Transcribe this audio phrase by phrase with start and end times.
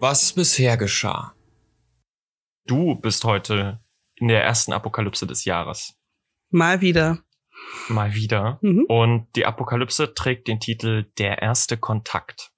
[0.00, 1.34] was bisher geschah.
[2.66, 3.80] Du bist heute
[4.16, 5.94] in der ersten Apokalypse des Jahres.
[6.50, 7.18] Mal wieder.
[7.88, 8.58] Mal wieder.
[8.62, 8.86] Mhm.
[8.88, 12.50] Und die Apokalypse trägt den Titel Der erste Kontakt.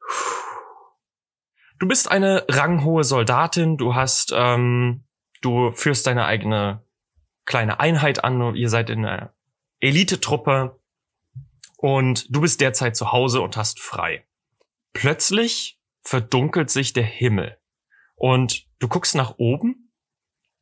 [1.81, 5.03] Du bist eine ranghohe Soldatin, du hast, ähm,
[5.41, 6.81] du führst deine eigene
[7.45, 9.33] kleine Einheit an, und ihr seid in einer
[9.81, 10.79] Elitetruppe
[11.77, 14.25] und du bist derzeit zu Hause und hast frei.
[14.93, 17.57] Plötzlich verdunkelt sich der Himmel
[18.17, 19.91] und du guckst nach oben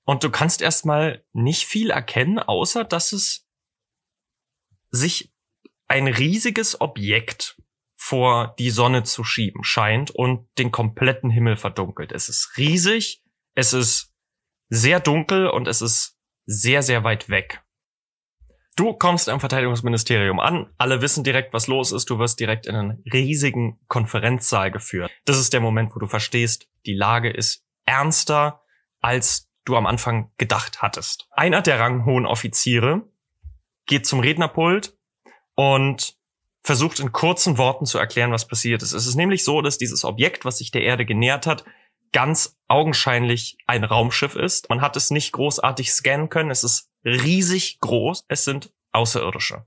[0.05, 3.47] und du kannst erstmal nicht viel erkennen, außer dass es
[4.91, 5.31] sich
[5.89, 7.57] ein riesiges Objekt
[7.97, 12.12] vor die Sonne zu schieben scheint und den kompletten Himmel verdunkelt.
[12.12, 13.23] Es ist riesig,
[13.55, 14.11] es ist
[14.69, 17.62] sehr dunkel und es ist sehr, sehr weit weg.
[18.80, 22.75] Du kommst am Verteidigungsministerium an, alle wissen direkt, was los ist, du wirst direkt in
[22.75, 25.11] einen riesigen Konferenzsaal geführt.
[25.27, 28.62] Das ist der Moment, wo du verstehst, die Lage ist ernster,
[29.03, 31.27] als du am Anfang gedacht hattest.
[31.33, 33.03] Einer der ranghohen Offiziere
[33.84, 34.95] geht zum Rednerpult
[35.56, 36.14] und
[36.62, 38.95] versucht in kurzen Worten zu erklären, was passiert ist.
[38.95, 41.67] Es ist nämlich so, dass dieses Objekt, was sich der Erde genähert hat,
[42.14, 44.70] ganz augenscheinlich ein Raumschiff ist.
[44.70, 46.51] Man hat es nicht großartig scannen können.
[46.51, 48.25] Es ist riesig groß.
[48.29, 49.65] Es sind Außerirdische.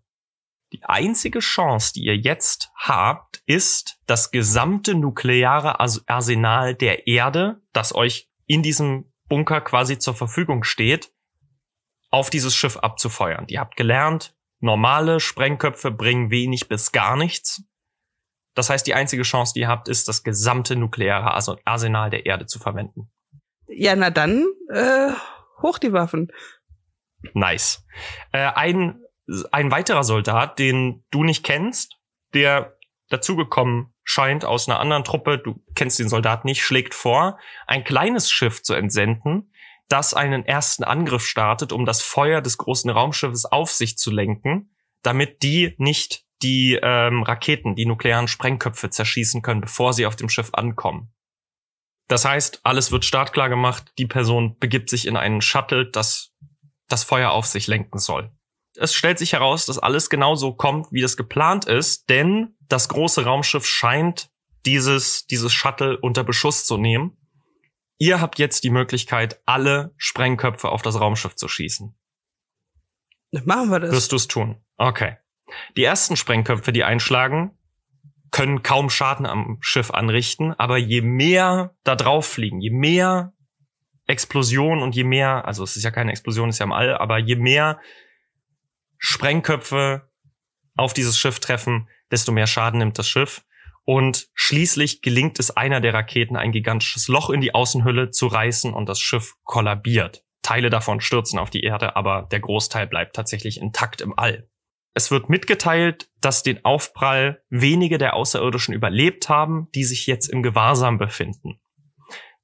[0.73, 7.94] Die einzige Chance, die ihr jetzt habt, ist das gesamte nukleare Arsenal der Erde, das
[7.94, 11.12] euch in diesem Bunker quasi zur Verfügung steht,
[12.09, 13.45] auf dieses Schiff abzufeuern.
[13.47, 17.64] Ihr habt gelernt, normale Sprengköpfe bringen wenig bis gar nichts.
[18.56, 21.34] Das heißt, die einzige Chance, die ihr habt, ist, das gesamte nukleare
[21.66, 23.09] Arsenal der Erde zu verwenden.
[23.68, 25.12] Ja, na dann, äh,
[25.62, 26.31] hoch die Waffen.
[27.33, 27.83] Nice.
[28.31, 28.99] Äh, ein,
[29.52, 31.97] ein weiterer Soldat, den du nicht kennst,
[32.33, 32.75] der
[33.09, 38.29] dazugekommen scheint aus einer anderen Truppe, du kennst den Soldat nicht, schlägt vor, ein kleines
[38.29, 39.51] Schiff zu entsenden,
[39.88, 44.72] das einen ersten Angriff startet, um das Feuer des großen Raumschiffes auf sich zu lenken,
[45.03, 50.29] damit die nicht die ähm, Raketen, die nuklearen Sprengköpfe zerschießen können, bevor sie auf dem
[50.29, 51.09] Schiff ankommen.
[52.07, 56.32] Das heißt, alles wird startklar gemacht, die Person begibt sich in einen Shuttle, das
[56.89, 58.31] das Feuer auf sich lenken soll.
[58.75, 63.23] Es stellt sich heraus, dass alles genauso kommt, wie das geplant ist, denn das große
[63.23, 64.29] Raumschiff scheint
[64.66, 67.16] dieses, dieses Shuttle unter Beschuss zu nehmen.
[67.99, 71.95] Ihr habt jetzt die Möglichkeit, alle Sprengköpfe auf das Raumschiff zu schießen.
[73.45, 73.91] Machen wir das.
[73.91, 74.57] Wirst du es tun?
[74.77, 75.17] Okay.
[75.77, 77.51] Die ersten Sprengköpfe, die einschlagen,
[78.31, 83.31] können kaum Schaden am Schiff anrichten, aber je mehr da drauf fliegen, je mehr
[84.08, 86.97] Explosion und je mehr, also es ist ja keine Explosion, es ist ja im All,
[86.97, 87.80] aber je mehr
[88.97, 90.08] Sprengköpfe
[90.75, 93.44] auf dieses Schiff treffen, desto mehr Schaden nimmt das Schiff.
[93.86, 98.74] Und schließlich gelingt es einer der Raketen, ein gigantisches Loch in die Außenhülle zu reißen
[98.74, 100.24] und das Schiff kollabiert.
[100.42, 104.47] Teile davon stürzen auf die Erde, aber der Großteil bleibt tatsächlich intakt im All.
[104.94, 110.44] Es wird mitgeteilt, dass den Aufprall wenige der Außerirdischen überlebt haben, die sich jetzt im
[110.44, 111.59] Gewahrsam befinden.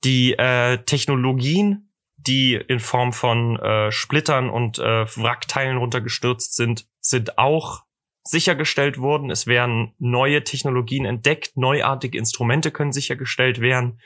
[0.03, 7.37] Die äh, Technologien, die in Form von äh, Splittern und äh, Wrackteilen runtergestürzt sind, sind
[7.37, 7.83] auch
[8.23, 9.31] sichergestellt worden.
[9.31, 13.99] Es werden neue Technologien entdeckt, neuartige Instrumente können sichergestellt werden,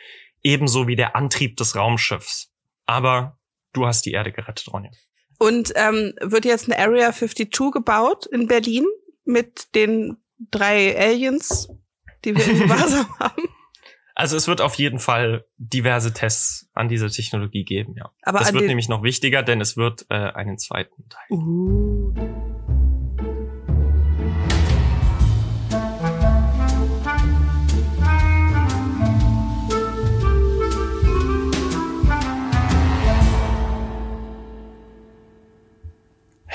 [0.43, 2.49] ebenso wie der Antrieb des Raumschiffs.
[2.85, 3.37] Aber
[3.73, 4.91] du hast die Erde gerettet, Ronja.
[5.39, 8.85] Und ähm, wird jetzt eine Area 52 gebaut in Berlin
[9.25, 10.17] mit den
[10.51, 11.69] drei Aliens,
[12.23, 13.49] die wir im Gewahrsam haben?
[14.15, 18.11] Also es wird auf jeden Fall diverse Tests an diese Technologie geben, ja.
[18.21, 21.25] Aber das wird nämlich noch wichtiger, denn es wird äh, einen zweiten Teil.
[21.29, 22.13] Uh.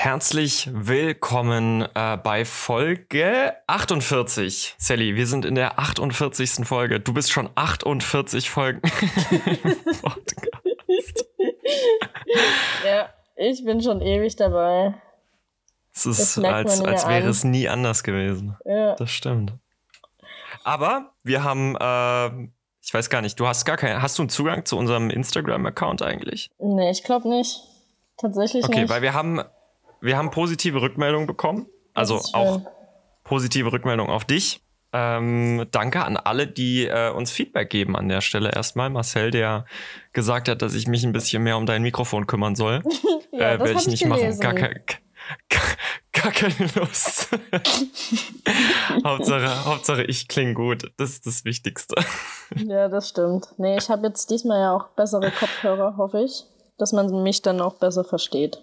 [0.01, 4.75] Herzlich willkommen äh, bei Folge 48.
[4.77, 6.65] Sally, wir sind in der 48.
[6.65, 7.01] Folge.
[7.01, 8.81] Du bist schon 48 Folgen.
[12.85, 14.93] ja, ich bin schon ewig dabei.
[15.93, 17.29] Es ist, als, als wäre an.
[17.29, 18.55] es nie anders gewesen.
[18.63, 18.95] Ja.
[18.95, 19.51] Das stimmt.
[20.63, 22.47] Aber wir haben, äh,
[22.81, 26.03] ich weiß gar nicht, du hast gar keinen, hast du einen Zugang zu unserem Instagram-Account
[26.03, 26.51] eigentlich?
[26.57, 27.59] Nee, ich glaube nicht.
[28.15, 28.89] Tatsächlich Okay, nicht.
[28.89, 29.41] weil wir haben,
[30.01, 31.67] wir haben positive Rückmeldungen bekommen.
[31.93, 32.61] Also auch
[33.23, 34.61] positive Rückmeldungen auf dich.
[34.91, 38.51] Ähm, danke an alle, die äh, uns Feedback geben an der Stelle.
[38.51, 39.65] Erstmal Marcel, der
[40.13, 42.81] gesagt hat, dass ich mich ein bisschen mehr um dein Mikrofon kümmern soll.
[43.31, 44.39] Ja, äh, werde ich nicht gelesen.
[44.39, 44.39] machen.
[44.39, 44.83] Gar kein,
[45.49, 45.61] gar,
[46.11, 47.29] gar keine Lust.
[49.05, 50.91] Hauptsache, Hauptsache, ich klinge gut.
[50.97, 51.95] Das ist das Wichtigste.
[52.55, 53.47] Ja, das stimmt.
[53.57, 56.43] Nee, ich habe jetzt diesmal ja auch bessere Kopfhörer, hoffe ich,
[56.79, 58.61] dass man mich dann auch besser versteht.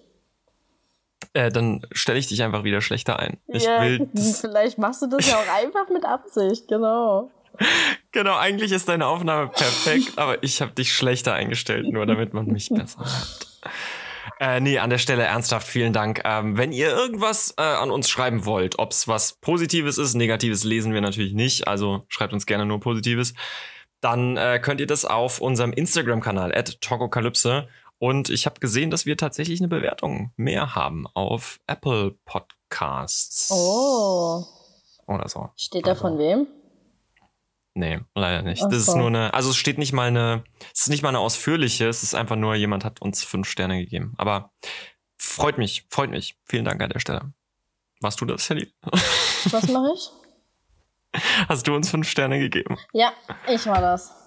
[1.36, 3.36] Äh, dann stelle ich dich einfach wieder schlechter ein.
[3.46, 4.08] Ich ja, will.
[4.40, 7.30] Vielleicht machst du das ja auch einfach mit Absicht, genau.
[8.12, 12.46] genau, eigentlich ist deine Aufnahme perfekt, aber ich habe dich schlechter eingestellt, nur damit man
[12.46, 13.46] mich besser hört.
[14.40, 16.22] Äh, nee, an der Stelle ernsthaft vielen Dank.
[16.24, 20.64] Ähm, wenn ihr irgendwas äh, an uns schreiben wollt, ob es was Positives ist, Negatives
[20.64, 23.34] lesen wir natürlich nicht, also schreibt uns gerne nur Positives,
[24.00, 27.68] dann äh, könnt ihr das auf unserem Instagram-Kanal at Tokokalypse
[27.98, 33.50] und ich habe gesehen, dass wir tatsächlich eine Bewertung mehr haben auf Apple Podcasts.
[33.50, 34.44] Oh.
[35.06, 35.50] Oder so.
[35.56, 36.46] Steht da von wem?
[37.74, 38.62] Nee, leider nicht.
[38.62, 38.96] Ach das ist so.
[38.96, 42.02] nur eine, also es steht nicht mal eine, es ist nicht mal eine ausführliche, es
[42.02, 44.14] ist einfach nur, jemand hat uns fünf Sterne gegeben.
[44.16, 44.50] Aber
[45.18, 46.38] freut mich, freut mich.
[46.44, 47.32] Vielen Dank an der Stelle.
[48.00, 48.72] Warst du das, Sally?
[49.50, 50.10] Was mache ich?
[51.48, 52.76] Hast du uns fünf Sterne gegeben?
[52.92, 53.12] Ja,
[53.48, 54.25] ich war das.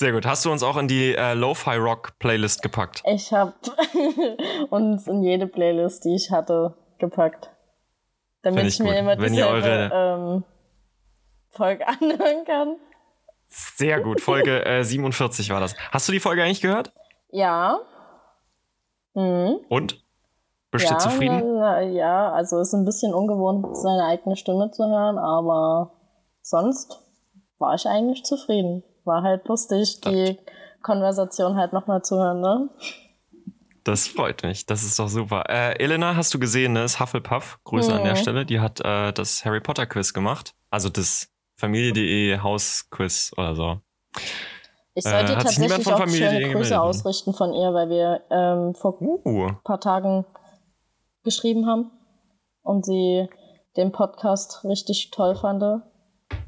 [0.00, 0.24] Sehr gut.
[0.24, 3.02] Hast du uns auch in die äh, Lo-Fi Rock Playlist gepackt?
[3.04, 3.52] Ich habe
[4.70, 7.50] uns in jede Playlist, die ich hatte, gepackt.
[8.40, 8.98] Damit ich, ich mir gut.
[8.98, 10.44] immer Wenn dieselbe ähm,
[11.50, 12.76] Folge anhören kann.
[13.48, 14.22] Sehr gut.
[14.22, 15.76] Folge äh, 47 war das.
[15.92, 16.94] Hast du die Folge eigentlich gehört?
[17.30, 17.80] Ja.
[19.12, 19.58] Mhm.
[19.68, 20.02] Und?
[20.70, 21.58] Bist du ja, zufrieden?
[21.58, 25.92] Na, na, ja, also ist ein bisschen ungewohnt, seine eigene Stimme zu hören, aber
[26.40, 27.02] sonst
[27.58, 28.82] war ich eigentlich zufrieden.
[29.10, 30.38] War halt lustig, die
[30.82, 32.68] Konversation halt nochmal zu hören, ne?
[33.82, 34.66] Das freut mich.
[34.66, 35.44] Das ist doch super.
[35.48, 36.84] Äh, Elena, hast du gesehen, ne?
[36.84, 37.58] Ist Hufflepuff.
[37.64, 38.16] Grüße an der Mhm.
[38.18, 38.46] Stelle.
[38.46, 40.54] Die hat äh, das Harry Potter Quiz gemacht.
[40.70, 43.80] Also das Familie.de Hausquiz oder so.
[44.94, 46.80] Ich Äh, sollte niemand tatsächlich auch schöne Grüße ne?
[46.80, 50.24] ausrichten von ihr, weil wir ähm, vor Uh, ein paar Tagen
[51.24, 51.90] geschrieben haben
[52.62, 53.28] und sie
[53.76, 55.62] den Podcast richtig toll fand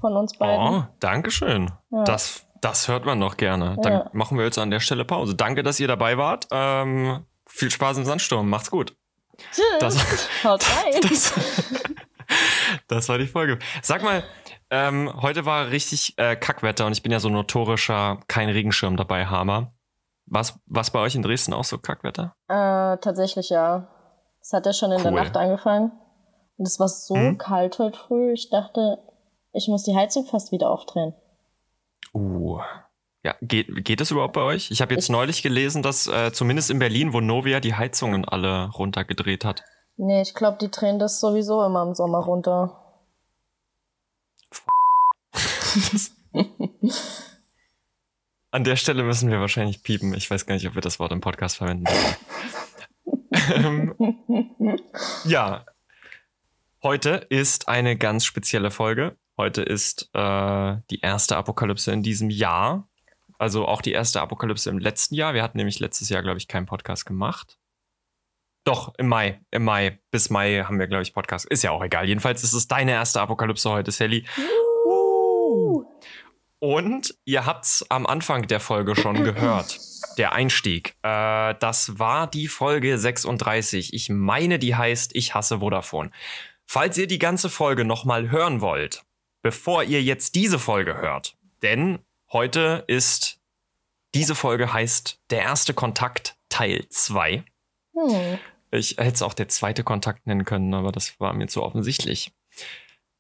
[0.01, 0.67] von uns beiden.
[0.67, 1.71] oh, Dankeschön.
[1.91, 2.05] Ja.
[2.05, 3.77] Das, das hört man noch gerne.
[3.83, 4.11] Dann Ja.
[4.15, 5.35] machen wir jetzt an der Stelle Pause.
[5.35, 6.47] Danke, dass ihr dabei wart.
[6.51, 8.49] Ähm, viel Spaß im Sandsturm.
[8.49, 8.97] Macht's gut.
[9.53, 9.65] Tschüss.
[9.81, 11.01] Das- Haut rein.
[11.11, 11.35] Das,
[12.89, 13.59] das war die Folge.
[13.83, 14.23] Sag mal,
[14.71, 19.27] ähm, heute war richtig äh, Kackwetter und ich bin ja so notorischer kein Regenschirm dabei
[19.27, 19.75] Hammer.
[20.27, 22.35] Was was bei euch in Dresden auch so Kackwetter?
[22.49, 23.89] Äh, tatsächlich ja.
[24.41, 25.21] Es hat ja schon in der Cool.
[25.21, 25.93] Nacht angefangen.
[26.57, 27.37] Und es war so Mhm.
[27.39, 28.33] kalt heute früh.
[28.33, 28.99] Ich dachte,
[29.53, 31.13] ich muss die Heizung fast wieder aufdrehen.
[32.15, 32.61] Uh.
[33.25, 34.71] Ja, geht, geht das überhaupt bei euch?
[34.71, 38.25] Ich habe jetzt Ich- neulich gelesen, dass äh, zumindest in Berlin, wo Novia die Heizungen
[38.25, 39.63] alle runtergedreht hat.
[39.97, 42.79] Nee, ich glaube, die drehen das sowieso immer im Sommer runter.
[48.51, 50.15] An der Stelle müssen wir wahrscheinlich piepen.
[50.15, 51.85] Ich weiß gar nicht, ob wir das Wort im Podcast verwenden
[53.57, 53.95] ähm,
[55.25, 55.65] ja.
[56.83, 59.17] Heute ist eine ganz spezielle Folge.
[59.37, 62.89] Heute ist äh, die erste Apokalypse in diesem Jahr.
[63.39, 65.35] Also auch die erste Apokalypse im letzten Jahr.
[65.35, 67.59] Wir hatten nämlich letztes Jahr, glaube ich, keinen Podcast gemacht.
[68.65, 69.41] Doch, im Mai.
[69.51, 69.99] Im Mai.
[70.11, 71.47] Bis Mai haben wir, glaube ich, Podcast.
[71.47, 72.07] Ist ja auch egal.
[72.07, 74.25] Jedenfalls ist es deine erste Apokalypse heute, Sally.
[76.61, 79.81] Und ihr habt's am Anfang der Folge schon gehört.
[80.19, 80.95] Der Einstieg.
[81.03, 83.95] Äh, das war die Folge 36.
[83.95, 86.13] Ich meine, die heißt Ich hasse Vodafone.
[86.65, 89.03] Falls ihr die ganze Folge nochmal hören wollt,
[89.43, 91.99] bevor ihr jetzt diese Folge hört, denn
[92.33, 93.41] heute ist
[94.15, 97.45] diese Folge heißt Der erste Kontakt Teil 2.
[97.95, 98.39] Hm.
[98.71, 102.33] Ich hätte es auch der zweite Kontakt nennen können, aber das war mir zu offensichtlich.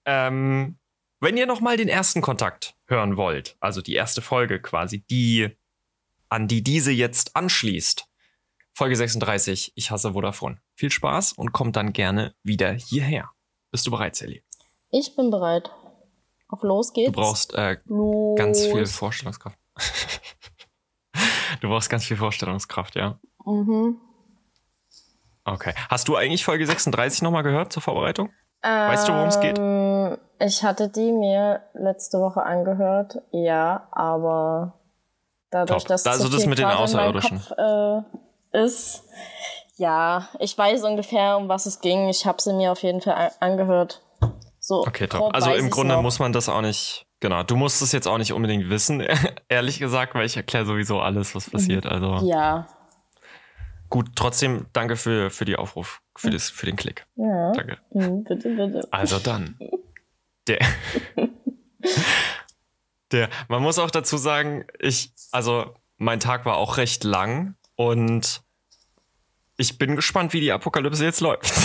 [0.04, 0.78] Ähm,
[1.20, 5.50] wenn ihr nochmal den ersten Kontakt hören wollt, also die erste Folge quasi, die
[6.28, 8.06] an die diese jetzt anschließt,
[8.75, 10.58] Folge 36, ich hasse Vodafone.
[10.75, 13.30] Viel Spaß und kommt dann gerne wieder hierher.
[13.70, 14.42] Bist du bereit, Sally?
[14.90, 15.70] Ich bin bereit.
[16.52, 17.12] Auf los geht's.
[17.12, 17.78] Du brauchst äh,
[18.37, 19.59] ganz viel Vorstellungskraft.
[21.62, 23.18] du brauchst ganz viel Vorstellungskraft, ja.
[23.47, 23.97] Mhm.
[25.47, 25.73] Okay.
[25.88, 28.28] Hast du eigentlich Folge 36 nochmal gehört zur Vorbereitung?
[28.61, 29.59] Weißt du, worum es geht?
[29.59, 34.75] Ähm, Ich hatte die mir letzte Woche angehört, ja, aber
[35.50, 35.88] dadurch, Top.
[35.88, 37.40] dass Also das mit den Außerirdischen.
[37.40, 38.04] Kopf,
[38.52, 39.04] äh, ist,
[39.76, 42.11] ja, ich weiß ungefähr, um was es ging.
[42.11, 44.02] Ich habe sie mir auf jeden Fall angehört.
[44.64, 45.35] So, Okay, top.
[45.35, 46.02] Also im Grunde noch.
[46.02, 49.00] muss man das auch nicht, genau, du musst es jetzt auch nicht unbedingt wissen,
[49.49, 51.85] ehrlich gesagt, weil ich erkläre sowieso alles, was passiert.
[51.85, 52.69] Also Ja,
[53.90, 57.04] gut, trotzdem danke für, für die Aufruf, für, das, für den Klick.
[57.16, 57.50] ja.
[57.52, 57.78] Danke.
[57.90, 58.87] Hm, bitte, bitte.
[58.92, 59.59] Also dann.
[60.49, 60.59] Der.
[63.12, 63.28] Der.
[63.49, 68.42] Man muss auch dazu sagen, ich, also mein Tag war auch recht lang und
[69.57, 71.52] ich bin gespannt, wie die Apokalypse jetzt läuft.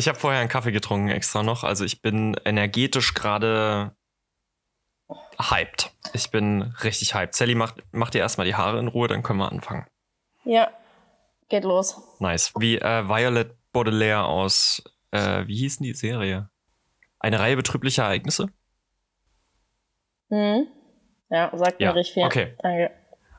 [0.00, 3.94] ich habe vorher einen Kaffee getrunken extra noch, also ich bin energetisch gerade
[5.38, 5.92] hyped.
[6.12, 7.34] Ich bin richtig hyped.
[7.34, 9.86] Sally, mach, mach dir erstmal die Haare in Ruhe, dann können wir anfangen.
[10.44, 10.70] Ja,
[11.48, 11.96] geht los.
[12.18, 12.52] Nice.
[12.58, 16.50] Wie äh, Violet Baudelaire aus, äh, wie hieß denn die Serie?
[17.18, 18.46] Eine Reihe betrüblicher Ereignisse?
[20.28, 20.66] Mhm.
[21.28, 22.24] Ja, sagt Ja, mir richtig viel.
[22.24, 22.56] okay.
[22.62, 22.90] Danke.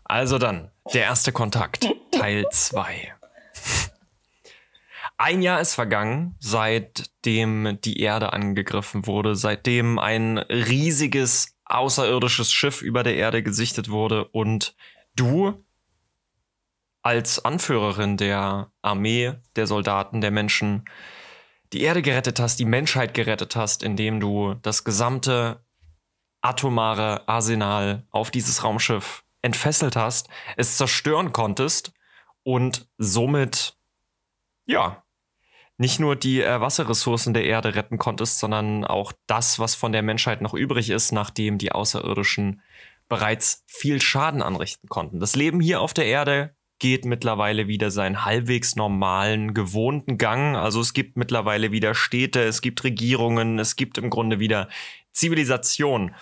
[0.03, 3.13] Also dann, der erste Kontakt, Teil 2.
[5.23, 13.03] Ein Jahr ist vergangen, seitdem die Erde angegriffen wurde, seitdem ein riesiges außerirdisches Schiff über
[13.03, 14.75] der Erde gesichtet wurde und
[15.15, 15.63] du
[17.03, 20.85] als Anführerin der Armee, der Soldaten, der Menschen
[21.71, 25.63] die Erde gerettet hast, die Menschheit gerettet hast, indem du das gesamte
[26.41, 31.93] atomare Arsenal auf dieses Raumschiff entfesselt hast, es zerstören konntest
[32.41, 33.77] und somit,
[34.65, 35.00] ja,
[35.81, 40.03] nicht nur die äh, Wasserressourcen der Erde retten konntest, sondern auch das, was von der
[40.03, 42.61] Menschheit noch übrig ist, nachdem die Außerirdischen
[43.09, 45.19] bereits viel Schaden anrichten konnten.
[45.19, 50.55] Das Leben hier auf der Erde geht mittlerweile wieder seinen halbwegs normalen, gewohnten Gang.
[50.55, 54.69] Also es gibt mittlerweile wieder Städte, es gibt Regierungen, es gibt im Grunde wieder
[55.11, 56.13] Zivilisation.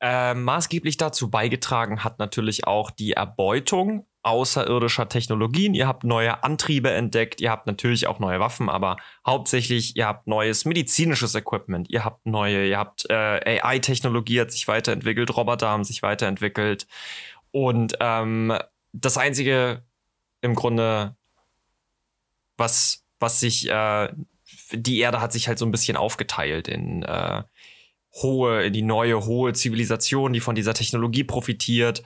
[0.00, 5.74] Äh, maßgeblich dazu beigetragen hat natürlich auch die Erbeutung außerirdischer Technologien.
[5.74, 8.96] Ihr habt neue Antriebe entdeckt, ihr habt natürlich auch neue Waffen, aber
[9.26, 14.68] hauptsächlich ihr habt neues medizinisches Equipment, ihr habt neue, ihr habt äh, AI-Technologie hat sich
[14.68, 16.86] weiterentwickelt, Roboter haben sich weiterentwickelt
[17.52, 18.56] und ähm,
[18.92, 19.82] das einzige
[20.40, 21.16] im Grunde,
[22.56, 24.08] was was sich äh,
[24.72, 27.42] die Erde hat sich halt so ein bisschen aufgeteilt in äh,
[28.14, 32.02] hohe, in die neue hohe Zivilisation, die von dieser Technologie profitiert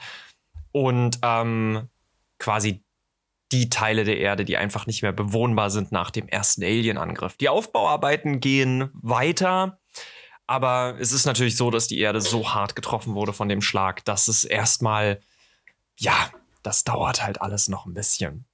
[0.72, 1.88] und ähm,
[2.42, 2.84] quasi
[3.52, 7.36] die Teile der Erde, die einfach nicht mehr bewohnbar sind nach dem ersten Alien-Angriff.
[7.36, 9.78] Die Aufbauarbeiten gehen weiter,
[10.46, 14.04] aber es ist natürlich so, dass die Erde so hart getroffen wurde von dem Schlag,
[14.04, 15.20] dass es erstmal,
[15.98, 16.30] ja,
[16.62, 18.46] das dauert halt alles noch ein bisschen.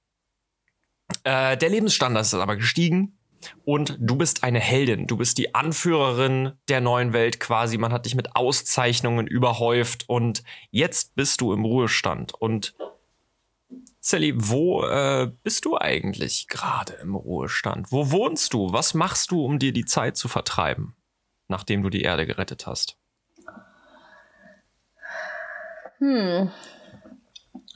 [1.23, 3.15] Äh, der Lebensstandard ist aber gestiegen.
[3.63, 5.07] Und du bist eine Heldin.
[5.07, 7.77] Du bist die Anführerin der neuen Welt quasi.
[7.77, 10.03] Man hat dich mit Auszeichnungen überhäuft.
[10.09, 12.33] Und jetzt bist du im Ruhestand.
[12.33, 12.75] Und
[14.09, 17.91] Sally, wo äh, bist du eigentlich gerade im Ruhestand?
[17.91, 18.73] Wo wohnst du?
[18.73, 20.95] Was machst du, um dir die Zeit zu vertreiben,
[21.47, 22.97] nachdem du die Erde gerettet hast?
[25.99, 26.49] Hm.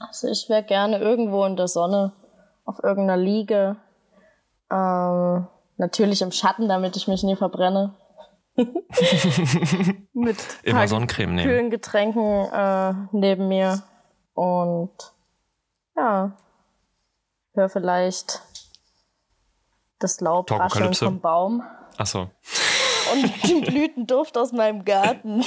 [0.00, 2.12] Also ich wäre gerne irgendwo in der Sonne,
[2.64, 3.76] auf irgendeiner Liege.
[4.72, 7.94] Ähm, natürlich im Schatten, damit ich mich nie verbrenne.
[10.12, 11.48] Mit Immer Sonnencreme nehmen.
[11.48, 13.84] kühlen Getränken äh, neben mir.
[14.32, 15.13] Und
[15.96, 16.36] ja,
[17.54, 18.42] hör vielleicht
[19.98, 21.62] das Laub rascheln vom Baum
[21.96, 22.30] Achso.
[23.12, 25.44] und den Blütenduft aus meinem Garten.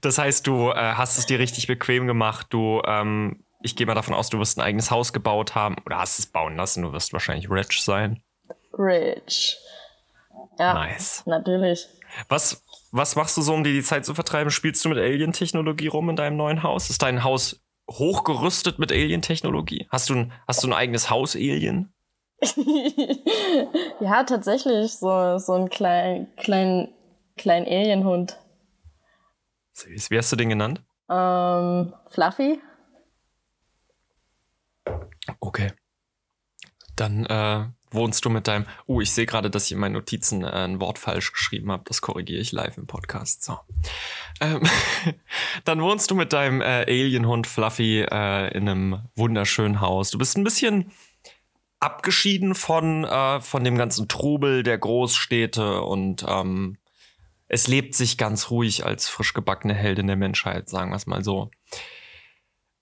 [0.00, 2.46] Das heißt, du äh, hast es dir richtig bequem gemacht.
[2.50, 5.98] Du, ähm, ich gehe mal davon aus, du wirst ein eigenes Haus gebaut haben oder
[5.98, 6.82] hast es bauen lassen.
[6.82, 8.22] Du wirst wahrscheinlich rich sein.
[8.72, 9.58] Rich.
[10.58, 11.22] Ja, Nice.
[11.26, 11.88] natürlich.
[12.28, 14.50] Was, was machst du so, um dir die Zeit zu vertreiben?
[14.50, 16.90] Spielst du mit Alien-Technologie rum in deinem neuen Haus?
[16.90, 19.86] Ist dein Haus hochgerüstet mit Alien-Technologie?
[19.90, 21.92] Hast du ein, hast du ein eigenes Haus-Alien?
[24.00, 26.92] ja, tatsächlich, so, so ein klein, klein,
[27.36, 28.38] klein Alienhund.
[29.86, 30.82] Wie hast du den genannt?
[31.10, 32.60] Ähm, Fluffy?
[35.40, 35.72] Okay.
[36.96, 38.66] Dann äh, wohnst du mit deinem.
[38.86, 41.84] Uh, ich sehe gerade, dass ich in meinen Notizen äh, ein Wort falsch geschrieben habe.
[41.86, 43.42] Das korrigiere ich live im Podcast.
[43.42, 43.58] So.
[44.40, 44.62] Ähm,
[45.64, 50.10] dann wohnst du mit deinem äh, Alienhund Fluffy äh, in einem wunderschönen Haus.
[50.10, 50.92] Du bist ein bisschen
[51.80, 56.78] abgeschieden von, äh, von dem ganzen Trubel der Großstädte und ähm,
[57.48, 61.22] es lebt sich ganz ruhig als frisch gebackene Heldin der Menschheit, sagen wir es mal
[61.22, 61.50] so.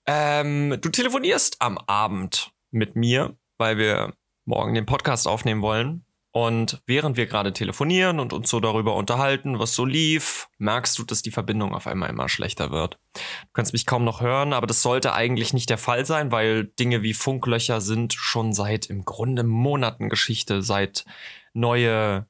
[0.05, 4.13] Ähm, du telefonierst am Abend mit mir, weil wir
[4.45, 6.05] morgen den Podcast aufnehmen wollen.
[6.35, 11.03] Und während wir gerade telefonieren und uns so darüber unterhalten, was so lief, merkst du,
[11.03, 12.97] dass die Verbindung auf einmal immer schlechter wird.
[13.13, 16.65] Du kannst mich kaum noch hören, aber das sollte eigentlich nicht der Fall sein, weil
[16.65, 21.05] Dinge wie Funklöcher sind schon seit im Grunde Monaten Geschichte, seit
[21.53, 22.25] neue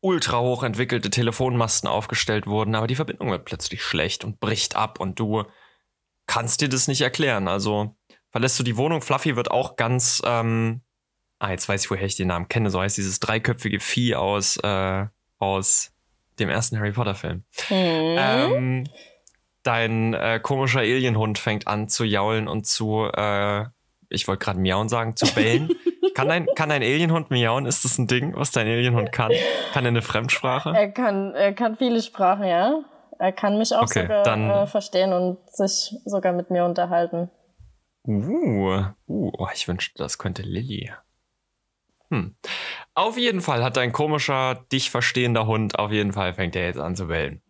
[0.00, 5.00] ultra hoch entwickelte Telefonmasten aufgestellt wurden, aber die Verbindung wird plötzlich schlecht und bricht ab
[5.00, 5.44] und du
[6.26, 7.48] kannst dir das nicht erklären.
[7.48, 7.96] Also
[8.30, 9.02] verlässt du die Wohnung.
[9.02, 10.82] Fluffy wird auch ganz, ähm,
[11.38, 12.70] ah, jetzt weiß ich, woher ich den Namen kenne.
[12.70, 15.06] So heißt dieses dreiköpfige Vieh aus, äh,
[15.38, 15.92] aus
[16.38, 17.44] dem ersten Harry Potter Film.
[17.68, 18.16] Hm.
[18.18, 18.84] Ähm,
[19.64, 23.64] Dein äh, komischer Alienhund fängt an zu jaulen und zu, äh,
[24.08, 25.68] ich wollte gerade miauen sagen, zu bellen.
[26.14, 27.66] kann, dein, kann dein Alienhund miauen?
[27.66, 29.32] Ist das ein Ding, was dein Alienhund kann?
[29.72, 30.72] Kann er eine Fremdsprache?
[30.74, 32.80] Er kann, er kann viele Sprachen, ja.
[33.18, 37.28] Er kann mich auch Okay, sogar dann- äh, verstehen und sich sogar mit mir unterhalten.
[38.06, 40.92] Uh, uh oh, ich wünschte, das könnte Lilly.
[42.10, 42.34] Hm.
[42.94, 46.80] Auf jeden Fall hat dein komischer, dich verstehender Hund, auf jeden Fall fängt er jetzt
[46.80, 47.42] an zu bellen.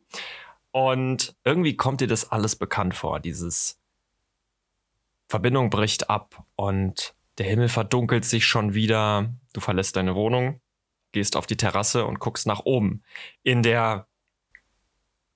[0.71, 3.81] Und irgendwie kommt dir das alles bekannt vor, dieses
[5.29, 9.33] Verbindung bricht ab und der Himmel verdunkelt sich schon wieder.
[9.53, 10.61] Du verlässt deine Wohnung,
[11.13, 13.03] gehst auf die Terrasse und guckst nach oben.
[13.43, 14.09] In der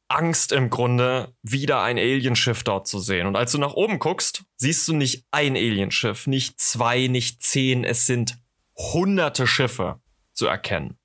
[0.09, 3.27] Angst im Grunde, wieder ein Alienschiff dort zu sehen.
[3.27, 7.85] Und als du nach oben guckst, siehst du nicht ein Alienschiff, nicht zwei, nicht zehn,
[7.85, 8.42] es sind
[8.77, 10.01] hunderte Schiffe
[10.33, 10.99] zu erkennen.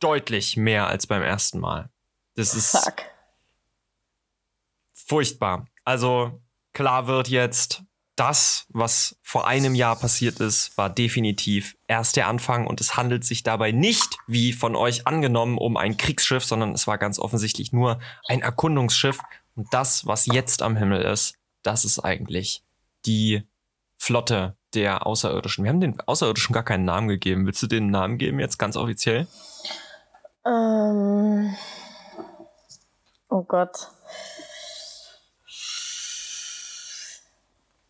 [0.00, 1.90] Deutlich mehr als beim ersten Mal.
[2.34, 3.02] Das ist Fuck.
[4.92, 5.66] furchtbar.
[5.84, 6.42] Also
[6.72, 7.82] klar wird jetzt,
[8.16, 13.24] das, was vor einem Jahr passiert ist, war definitiv erst der Anfang und es handelt
[13.24, 17.72] sich dabei nicht, wie von euch angenommen, um ein Kriegsschiff, sondern es war ganz offensichtlich
[17.72, 19.20] nur ein Erkundungsschiff.
[19.54, 22.62] Und das, was jetzt am Himmel ist, das ist eigentlich
[23.04, 23.42] die
[23.98, 25.64] Flotte der Außerirdischen.
[25.64, 27.46] Wir haben den Außerirdischen gar keinen Namen gegeben.
[27.46, 29.26] Willst du den Namen geben jetzt ganz offiziell?
[30.46, 31.56] Ähm.
[33.28, 33.88] Oh Gott.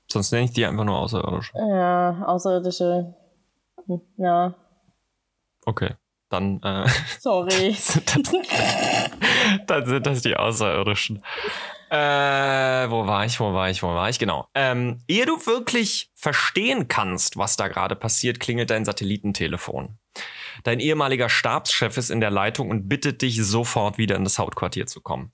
[0.09, 1.53] Sonst nenne ich die einfach nur Außerirdische.
[1.59, 3.15] Ja, außerirdische.
[3.87, 4.55] Hm, Ja,
[5.69, 5.95] Okay,
[6.31, 6.87] dann äh,
[7.19, 7.73] sorry.
[7.73, 8.33] sind das,
[9.67, 11.23] dann sind das die Außerirdischen.
[11.89, 14.19] Äh, wo war ich, wo war ich, wo war ich?
[14.19, 14.49] Genau.
[14.55, 19.99] Ähm, ehe du wirklich verstehen kannst, was da gerade passiert, klingelt dein Satellitentelefon.
[20.65, 24.87] Dein ehemaliger Stabschef ist in der Leitung und bittet dich sofort wieder in das Hauptquartier
[24.87, 25.33] zu kommen.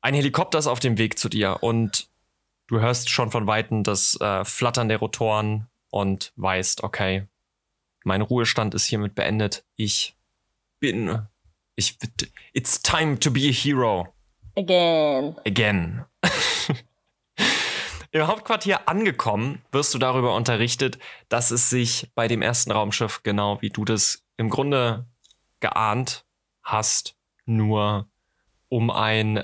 [0.00, 2.08] Ein Helikopter ist auf dem Weg zu dir und
[2.66, 7.26] du hörst schon von Weitem das äh, Flattern der Rotoren und weißt, okay,
[8.04, 9.64] mein Ruhestand ist hiermit beendet.
[9.76, 10.16] Ich
[10.80, 11.26] bin.
[11.76, 11.98] Ich.
[12.52, 14.12] It's time to be a hero.
[14.56, 15.36] Again.
[15.46, 16.04] Again.
[18.12, 20.98] Im Hauptquartier angekommen, wirst du darüber unterrichtet,
[21.30, 25.06] dass es sich bei dem ersten Raumschiff, genau wie du das im Grunde
[25.60, 26.26] geahnt
[26.62, 28.08] hast, nur
[28.68, 29.40] um ein äh,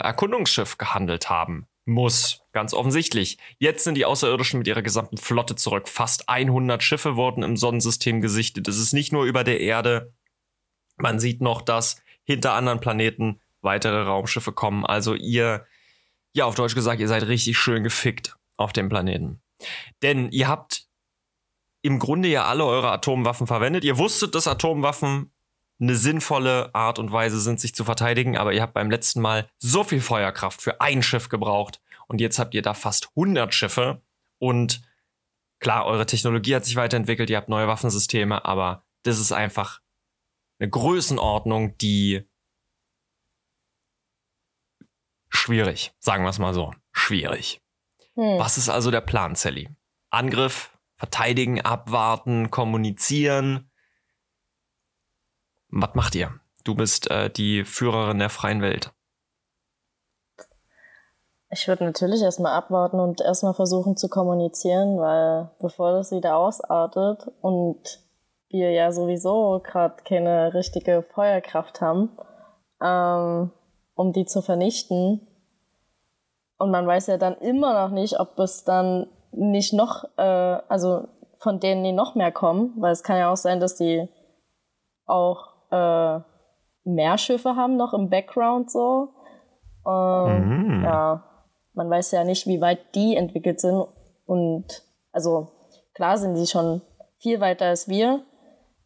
[0.00, 2.42] Erkundungsschiff gehandelt haben muss.
[2.52, 3.38] Ganz offensichtlich.
[3.58, 5.88] Jetzt sind die Außerirdischen mit ihrer gesamten Flotte zurück.
[5.88, 8.68] Fast 100 Schiffe wurden im Sonnensystem gesichtet.
[8.68, 10.12] Es ist nicht nur über der Erde.
[10.96, 14.86] Man sieht noch, dass hinter anderen Planeten weitere Raumschiffe kommen.
[14.86, 15.66] Also ihr,
[16.32, 19.42] ja, auf Deutsch gesagt, ihr seid richtig schön gefickt auf dem Planeten.
[20.02, 20.86] Denn ihr habt
[21.82, 23.84] im Grunde ja alle eure Atomwaffen verwendet.
[23.84, 25.30] Ihr wusstet, dass Atomwaffen
[25.78, 29.48] eine sinnvolle Art und Weise sind, sich zu verteidigen, aber ihr habt beim letzten Mal
[29.58, 34.00] so viel Feuerkraft für ein Schiff gebraucht und jetzt habt ihr da fast 100 Schiffe
[34.38, 34.80] und
[35.60, 39.80] klar, eure Technologie hat sich weiterentwickelt, ihr habt neue Waffensysteme, aber das ist einfach
[40.58, 42.26] eine Größenordnung, die
[45.46, 47.62] schwierig, sagen wir es mal so, schwierig.
[48.14, 48.38] Hm.
[48.38, 49.68] Was ist also der Plan, Sally?
[50.10, 53.70] Angriff, verteidigen, abwarten, kommunizieren.
[55.68, 56.32] Was macht ihr?
[56.64, 58.92] Du bist äh, die Führerin der freien Welt.
[61.50, 67.30] Ich würde natürlich erstmal abwarten und erstmal versuchen zu kommunizieren, weil bevor das wieder ausartet
[67.40, 68.00] und
[68.48, 72.16] wir ja sowieso gerade keine richtige Feuerkraft haben,
[72.82, 73.52] ähm,
[73.94, 75.20] um die zu vernichten.
[76.58, 80.22] Und man weiß ja dann immer noch nicht, ob es dann nicht noch, äh,
[80.68, 84.08] also von denen die noch mehr kommen, weil es kann ja auch sein, dass die
[85.04, 86.20] auch äh,
[86.84, 89.10] mehr Schiffe haben noch im Background so.
[89.86, 90.84] Ähm, Mhm.
[90.84, 91.24] Ja,
[91.74, 93.86] man weiß ja nicht, wie weit die entwickelt sind.
[94.24, 95.48] Und also
[95.94, 96.82] klar sind die schon
[97.18, 98.24] viel weiter als wir,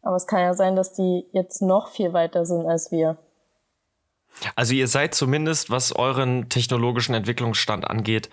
[0.01, 3.17] aber es kann ja sein, dass die jetzt noch viel weiter sind als wir.
[4.55, 8.29] Also ihr seid zumindest, was euren technologischen Entwicklungsstand angeht,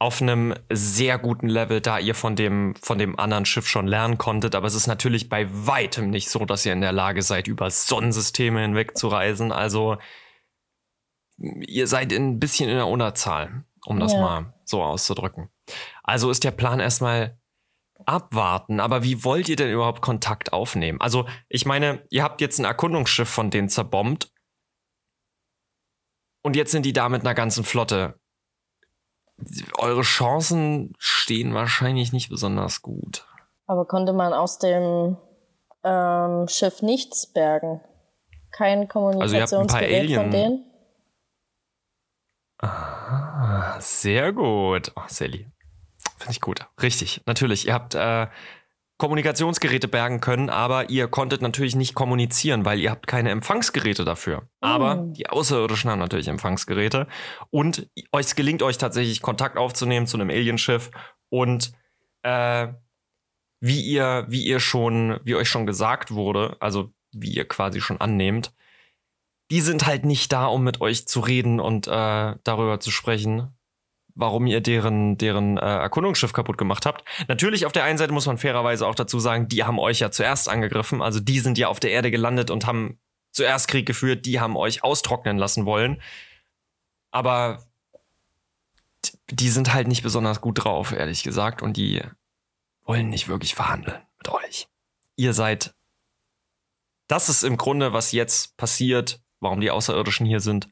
[0.00, 4.16] auf einem sehr guten Level, da ihr von dem, von dem anderen Schiff schon lernen
[4.16, 4.54] konntet.
[4.54, 7.70] Aber es ist natürlich bei weitem nicht so, dass ihr in der Lage seid, über
[7.70, 9.50] Sonnensysteme hinweg zu reisen.
[9.50, 9.96] Also
[11.36, 14.20] ihr seid ein bisschen in der Unterzahl, um das Ja.
[14.20, 15.48] mal so auszudrücken.
[16.04, 17.38] Also ist der Plan erstmal
[18.06, 18.78] abwarten.
[18.78, 21.00] Aber wie wollt ihr denn überhaupt Kontakt aufnehmen?
[21.00, 24.32] Also ich meine, ihr habt jetzt ein Erkundungsschiff von denen zerbombt.
[26.42, 28.18] Und jetzt sind die da mit einer ganzen Flotte.
[29.78, 33.26] Eure Chancen stehen wahrscheinlich nicht besonders gut.
[33.66, 35.16] Aber konnte man aus dem
[35.84, 37.80] ähm, Schiff nichts bergen?
[38.50, 40.64] Kein Also Kommunikationsgerät von Alien- denen?
[42.60, 44.92] Ah, sehr gut.
[44.96, 45.46] Oh, Sally.
[46.16, 46.66] Finde ich gut.
[46.82, 47.66] Richtig, natürlich.
[47.66, 48.26] Ihr habt äh,
[48.98, 54.48] Kommunikationsgeräte bergen können, aber ihr konntet natürlich nicht kommunizieren, weil ihr habt keine Empfangsgeräte dafür.
[54.60, 55.12] Aber Mm.
[55.14, 57.06] die Außerirdischen haben natürlich Empfangsgeräte
[57.50, 60.90] und es gelingt euch tatsächlich Kontakt aufzunehmen zu einem Alienschiff
[61.30, 61.72] und
[62.22, 62.68] äh,
[63.60, 68.00] wie ihr, wie ihr schon, wie euch schon gesagt wurde, also wie ihr quasi schon
[68.00, 68.52] annehmt,
[69.50, 73.56] die sind halt nicht da, um mit euch zu reden und äh, darüber zu sprechen,
[74.18, 77.04] warum ihr deren, deren äh, Erkundungsschiff kaputt gemacht habt.
[77.28, 80.10] Natürlich, auf der einen Seite muss man fairerweise auch dazu sagen, die haben euch ja
[80.10, 81.00] zuerst angegriffen.
[81.00, 82.98] Also die sind ja auf der Erde gelandet und haben
[83.30, 86.02] zuerst Krieg geführt, die haben euch austrocknen lassen wollen.
[87.12, 87.64] Aber
[89.30, 92.02] die sind halt nicht besonders gut drauf, ehrlich gesagt, und die
[92.84, 94.68] wollen nicht wirklich verhandeln mit euch.
[95.14, 95.74] Ihr seid.
[97.06, 100.68] Das ist im Grunde, was jetzt passiert, warum die Außerirdischen hier sind.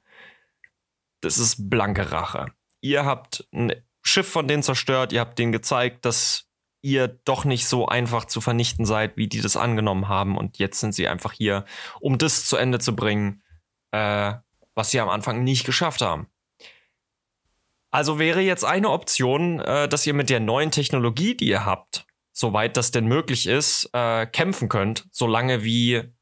[1.20, 2.52] Das ist blanke Rache
[2.86, 6.48] ihr habt ein Schiff von denen zerstört, ihr habt denen gezeigt, dass
[6.82, 10.38] ihr doch nicht so einfach zu vernichten seid, wie die das angenommen haben.
[10.38, 11.64] Und jetzt sind sie einfach hier,
[12.00, 13.42] um das zu Ende zu bringen,
[13.90, 14.34] äh,
[14.74, 16.28] was sie am Anfang nicht geschafft haben.
[17.90, 22.06] Also wäre jetzt eine Option, äh, dass ihr mit der neuen Technologie, die ihr habt,
[22.32, 26.12] soweit das denn möglich ist, äh, kämpfen könnt, solange wie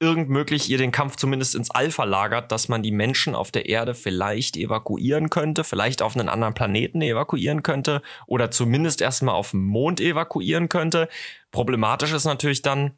[0.00, 3.68] irgend möglich ihr den Kampf zumindest ins All verlagert, dass man die Menschen auf der
[3.68, 9.50] Erde vielleicht evakuieren könnte, vielleicht auf einen anderen Planeten evakuieren könnte oder zumindest erstmal auf
[9.50, 11.08] dem Mond evakuieren könnte.
[11.50, 12.92] Problematisch ist natürlich dann,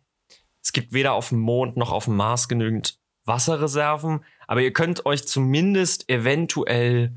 [0.62, 5.06] es gibt weder auf dem Mond noch auf dem Mars genügend Wasserreserven, aber ihr könnt
[5.06, 7.16] euch zumindest eventuell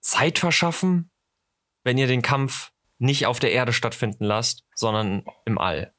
[0.00, 1.10] Zeit verschaffen,
[1.84, 5.93] wenn ihr den Kampf nicht auf der Erde stattfinden lasst, sondern im All.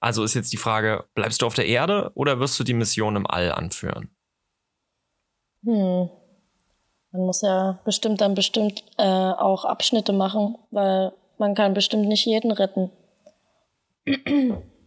[0.00, 3.16] Also ist jetzt die Frage, bleibst du auf der Erde oder wirst du die Mission
[3.16, 4.10] im All anführen?
[5.64, 6.08] Hm.
[7.12, 12.26] Man muss ja bestimmt dann bestimmt äh, auch Abschnitte machen, weil man kann bestimmt nicht
[12.26, 12.90] jeden retten.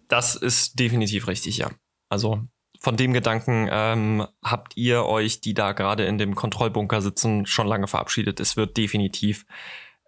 [0.08, 1.70] Das ist definitiv richtig, ja.
[2.08, 2.42] Also
[2.80, 7.68] von dem Gedanken ähm, habt ihr euch, die da gerade in dem Kontrollbunker sitzen, schon
[7.68, 8.40] lange verabschiedet.
[8.40, 9.46] Es wird definitiv.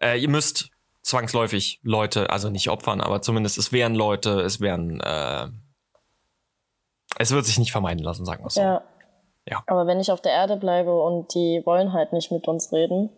[0.01, 0.70] Äh, ihr müsst
[1.03, 4.99] zwangsläufig Leute, also nicht opfern, aber zumindest es wären Leute, es wären.
[5.01, 5.47] Äh,
[7.17, 8.61] es wird sich nicht vermeiden lassen, sagen wir es so.
[8.61, 8.83] Ja.
[9.47, 9.63] Ja.
[9.67, 13.09] Aber wenn ich auf der Erde bleibe und die wollen halt nicht mit uns reden,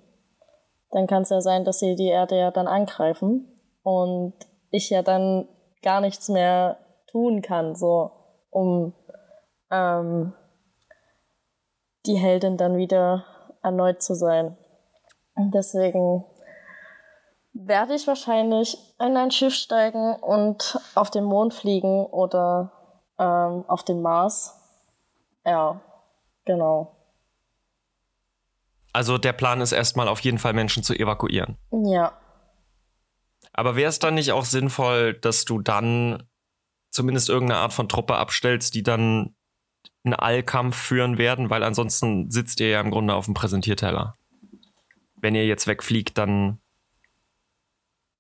[0.92, 3.48] dann kann es ja sein, dass sie die Erde ja dann angreifen
[3.84, 4.34] und
[4.72, 5.48] ich ja dann
[5.82, 6.78] gar nichts mehr
[7.12, 8.12] tun kann, so
[8.50, 8.94] um
[9.70, 10.34] ähm,
[12.06, 13.26] die Heldin dann wieder
[13.62, 14.58] erneut zu sein.
[15.36, 16.26] Und deswegen
[17.54, 22.72] werde ich wahrscheinlich in ein Schiff steigen und auf den Mond fliegen oder
[23.20, 24.60] ähm, auf den Mars.
[25.46, 25.80] Ja,
[26.46, 26.96] genau.
[28.92, 31.58] Also der Plan ist erstmal auf jeden Fall Menschen zu evakuieren.
[31.72, 32.14] Ja.
[33.52, 36.24] Aber wäre es dann nicht auch sinnvoll, dass du dann
[36.90, 39.36] zumindest irgendeine Art von Truppe abstellst, die dann
[40.04, 44.16] einen Allkampf führen werden, weil ansonsten sitzt ihr ja im Grunde auf dem Präsentierteller.
[45.16, 46.60] Wenn ihr jetzt wegfliegt, dann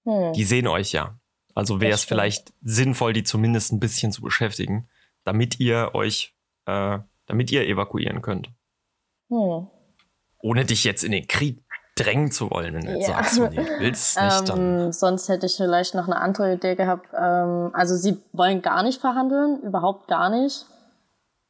[0.05, 0.33] Hm.
[0.33, 1.17] die sehen euch ja.
[1.55, 4.89] Also wäre es vielleicht sinnvoll, die zumindest ein bisschen zu beschäftigen,
[5.23, 6.35] damit ihr euch,
[6.65, 8.49] äh, damit ihr evakuieren könnt.
[9.29, 9.67] Hm.
[10.39, 11.63] Ohne dich jetzt in den Krieg
[11.95, 13.15] drängen zu wollen, wenn du jetzt Ja.
[13.23, 14.85] sagst, du willst nicht, dann.
[14.87, 17.07] Ähm, sonst hätte ich vielleicht noch eine andere Idee gehabt.
[17.13, 20.65] Ähm, also sie wollen gar nicht verhandeln, überhaupt gar nicht.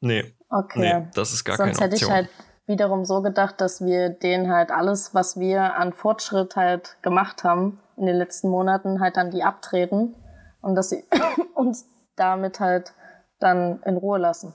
[0.01, 0.99] Nee, Okay.
[0.99, 2.13] nee, das ist gar Sonst keine hätte ich Option.
[2.15, 2.29] halt
[2.65, 7.79] wiederum so gedacht, dass wir denen halt alles, was wir an Fortschritt halt gemacht haben
[7.97, 10.15] in den letzten Monaten, halt dann die abtreten
[10.61, 11.03] und dass sie
[11.55, 12.93] uns damit halt
[13.39, 14.53] dann in Ruhe lassen.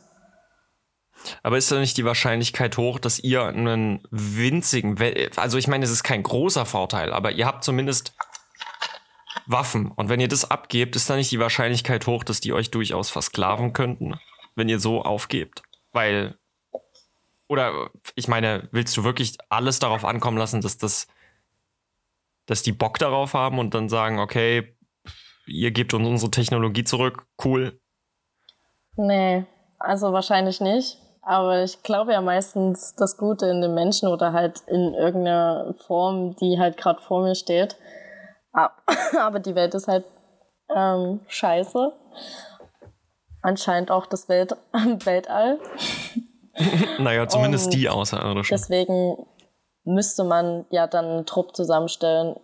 [1.42, 4.96] Aber ist da nicht die Wahrscheinlichkeit hoch, dass ihr einen winzigen,
[5.36, 8.14] also ich meine, es ist kein großer Vorteil, aber ihr habt zumindest
[9.46, 9.90] Waffen.
[9.90, 13.10] Und wenn ihr das abgebt, ist da nicht die Wahrscheinlichkeit hoch, dass die euch durchaus
[13.10, 14.18] versklaven könnten,
[14.54, 15.62] wenn ihr so aufgebt?
[15.92, 16.38] Weil,
[17.48, 21.06] oder ich meine, willst du wirklich alles darauf ankommen lassen, dass das,
[22.46, 24.76] dass die Bock darauf haben und dann sagen, okay,
[25.46, 27.80] ihr gebt uns unsere Technologie zurück, cool.
[28.96, 29.44] Nee,
[29.78, 30.98] also wahrscheinlich nicht.
[31.22, 36.34] Aber ich glaube ja meistens das Gute in den Menschen oder halt in irgendeiner Form,
[36.36, 37.76] die halt gerade vor mir steht.
[38.52, 38.82] Ab-
[39.18, 40.04] Aber die Welt ist halt
[40.74, 41.92] ähm, scheiße.
[43.42, 45.58] Anscheinend auch das Welt Weltall.
[46.98, 48.56] Naja, zumindest Und die Außerirdischen.
[48.56, 49.26] Deswegen
[49.84, 52.36] müsste man ja dann einen Trupp zusammenstellen,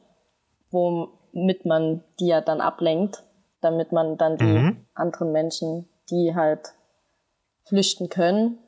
[0.70, 3.22] womit man die ja dann ablenkt,
[3.60, 4.86] damit man dann die Mhm.
[4.94, 6.74] anderen Menschen, die halt
[7.66, 8.58] flüchten können,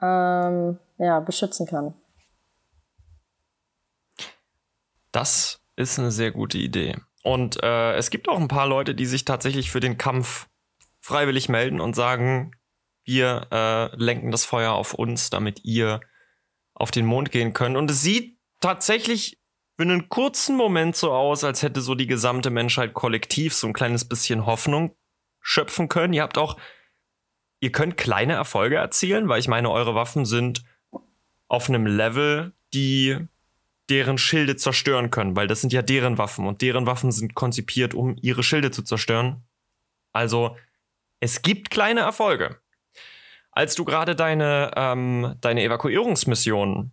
[0.00, 1.94] ähm, ja, beschützen kann.
[5.12, 6.96] Das ist eine sehr gute Idee.
[7.22, 10.48] Und äh, es gibt auch ein paar Leute, die sich tatsächlich für den Kampf
[11.00, 12.52] freiwillig melden und sagen,
[13.08, 16.00] wir äh, lenken das Feuer auf uns, damit ihr
[16.74, 17.76] auf den Mond gehen könnt.
[17.76, 19.40] Und es sieht tatsächlich
[19.76, 23.72] für einen kurzen Moment so aus, als hätte so die gesamte Menschheit kollektiv so ein
[23.72, 24.94] kleines bisschen Hoffnung
[25.40, 26.12] schöpfen können.
[26.12, 26.58] Ihr habt auch,
[27.60, 30.64] ihr könnt kleine Erfolge erzielen, weil ich meine, eure Waffen sind
[31.48, 33.16] auf einem Level, die
[33.88, 37.94] deren Schilde zerstören können, weil das sind ja deren Waffen und deren Waffen sind konzipiert,
[37.94, 39.44] um ihre Schilde zu zerstören.
[40.12, 40.56] Also
[41.20, 42.60] es gibt kleine Erfolge.
[43.58, 46.92] Als du gerade deine, ähm, deine Evakuierungsmission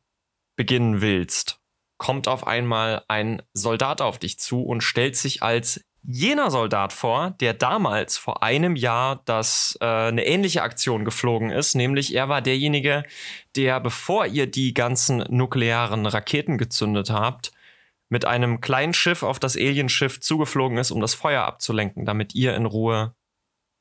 [0.55, 1.61] beginnen willst,
[1.99, 7.35] kommt auf einmal ein Soldat auf dich zu und stellt sich als jener Soldat vor,
[7.39, 12.41] der damals vor einem Jahr das äh, eine ähnliche Aktion geflogen ist, nämlich er war
[12.41, 13.03] derjenige,
[13.55, 17.51] der bevor ihr die ganzen nuklearen Raketen gezündet habt,
[18.09, 22.55] mit einem kleinen Schiff auf das Alienschiff zugeflogen ist, um das Feuer abzulenken, damit ihr
[22.55, 23.13] in Ruhe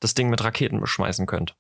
[0.01, 1.57] das Ding mit Raketen beschmeißen könnt.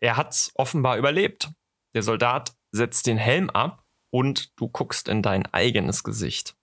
[0.00, 1.50] Er hat's offenbar überlebt.
[1.94, 6.56] Der Soldat setzt den Helm ab und du guckst in dein eigenes Gesicht.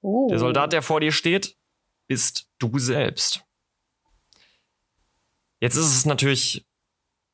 [0.00, 0.28] Oh.
[0.28, 1.56] Der Soldat, der vor dir steht,
[2.06, 3.44] bist du selbst.
[5.60, 6.66] Jetzt ist es natürlich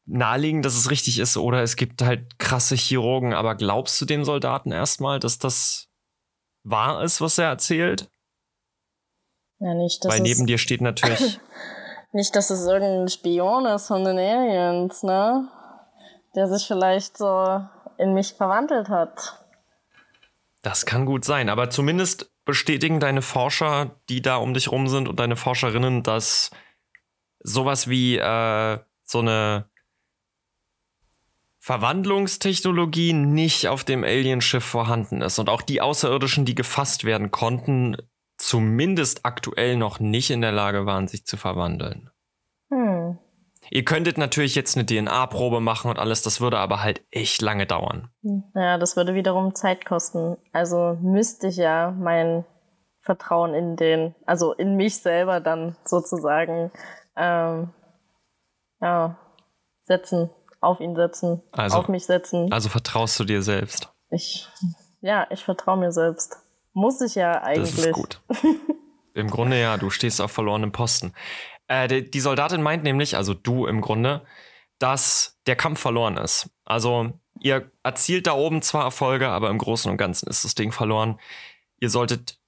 [0.07, 4.25] naheliegend, dass es richtig ist, oder es gibt halt krasse Chirurgen, aber glaubst du dem
[4.25, 5.89] Soldaten erstmal, dass das
[6.63, 8.11] wahr ist, was er erzählt?
[9.61, 11.39] Ja, nicht, dass Weil neben dir steht natürlich,
[12.15, 15.49] nicht, dass es irgendein Spion ist von den Aliens, ne?
[16.35, 17.61] Der sich vielleicht so
[17.99, 19.45] in mich verwandelt hat.
[20.63, 25.09] das kann gut sein, aber zumindest bestätigen deine Forscher, die da um dich rum sind
[25.09, 26.51] und deine Forscherinnen, dass
[27.41, 29.69] sowas wie äh, so eine
[31.61, 35.39] Verwandlungstechnologie nicht auf dem Alienschiff vorhanden ist.
[35.39, 37.97] Und auch die Außerirdischen, die gefasst werden konnten,
[38.49, 42.11] zumindest aktuell noch nicht in der Lage waren, sich zu verwandeln.
[42.71, 43.19] Hm.
[43.71, 47.67] Ihr könntet natürlich jetzt eine DNA-Probe machen und alles, das würde aber halt echt lange
[47.67, 48.11] dauern.
[48.55, 50.37] Ja, das würde wiederum Zeit kosten.
[50.53, 52.45] Also müsste ich ja mein
[53.01, 56.71] Vertrauen in den, also in mich selber dann sozusagen,
[57.17, 57.73] ähm,
[58.83, 59.17] ja,
[59.81, 60.29] setzen,
[60.61, 62.53] auf ihn setzen, Also- auf mich setzen.
[62.53, 63.89] Also vertraust du dir selbst.
[64.11, 64.47] Ich,
[65.01, 66.44] ja, ich vertraue mir selbst.
[66.75, 67.77] Muss ich ja eigentlich.
[67.77, 68.21] Das ist gut.
[69.15, 71.15] Im Grunde ja, du stehst auf verlorenem Posten.
[71.69, 74.27] Äh, die, die Soldatin meint nämlich, also du im Grunde,
[74.79, 76.51] dass der Kampf verloren ist.
[76.65, 80.73] Also ihr erzielt da oben zwar Erfolge, aber im Großen und Ganzen ist das Ding
[80.73, 81.21] verloren.
[81.79, 82.41] Ihr solltet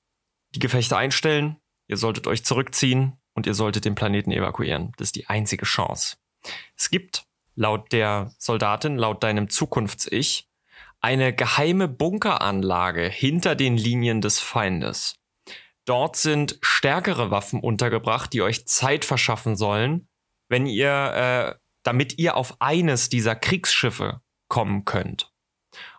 [0.55, 4.93] die Gefechte einstellen, ihr solltet euch zurückziehen und ihr solltet den Planeten evakuieren.
[4.97, 6.17] Das ist die einzige Chance.
[6.77, 10.49] Es gibt laut der Soldatin, laut deinem Zukunfts-Ich,
[11.07, 15.15] eine geheime Bunkeranlage hinter den Linien des Feindes.
[15.85, 20.09] Dort sind stärkere Waffen untergebracht, die euch Zeit verschaffen sollen,
[20.49, 25.31] wenn ihr, äh, damit ihr auf eines dieser Kriegsschiffe kommen könnt.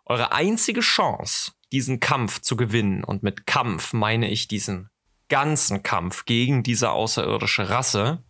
[0.05, 4.89] Eure einzige Chance, diesen Kampf zu gewinnen, und mit Kampf meine ich diesen
[5.29, 8.25] ganzen Kampf gegen diese außerirdische Rasse,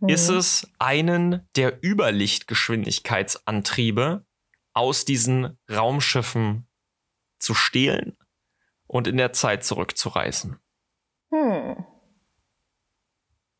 [0.00, 0.08] Mhm.
[0.08, 4.24] ist es, einen der Überlichtgeschwindigkeitsantriebe
[4.76, 6.68] aus diesen Raumschiffen
[7.38, 8.16] zu stehlen
[8.86, 10.60] und in der Zeit zurückzureißen.
[11.30, 11.86] Hm.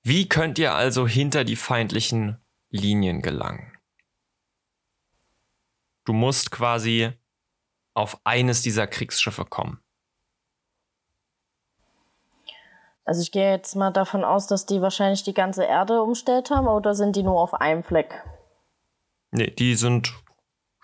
[0.02, 3.72] Wie könnt ihr also hinter die feindlichen Linien gelangen?
[6.05, 7.12] Du musst quasi
[7.94, 9.83] auf eines dieser Kriegsschiffe kommen.
[13.05, 16.68] Also ich gehe jetzt mal davon aus, dass die wahrscheinlich die ganze Erde umstellt haben
[16.68, 18.22] oder sind die nur auf einem Fleck?
[19.31, 20.12] Nee, die sind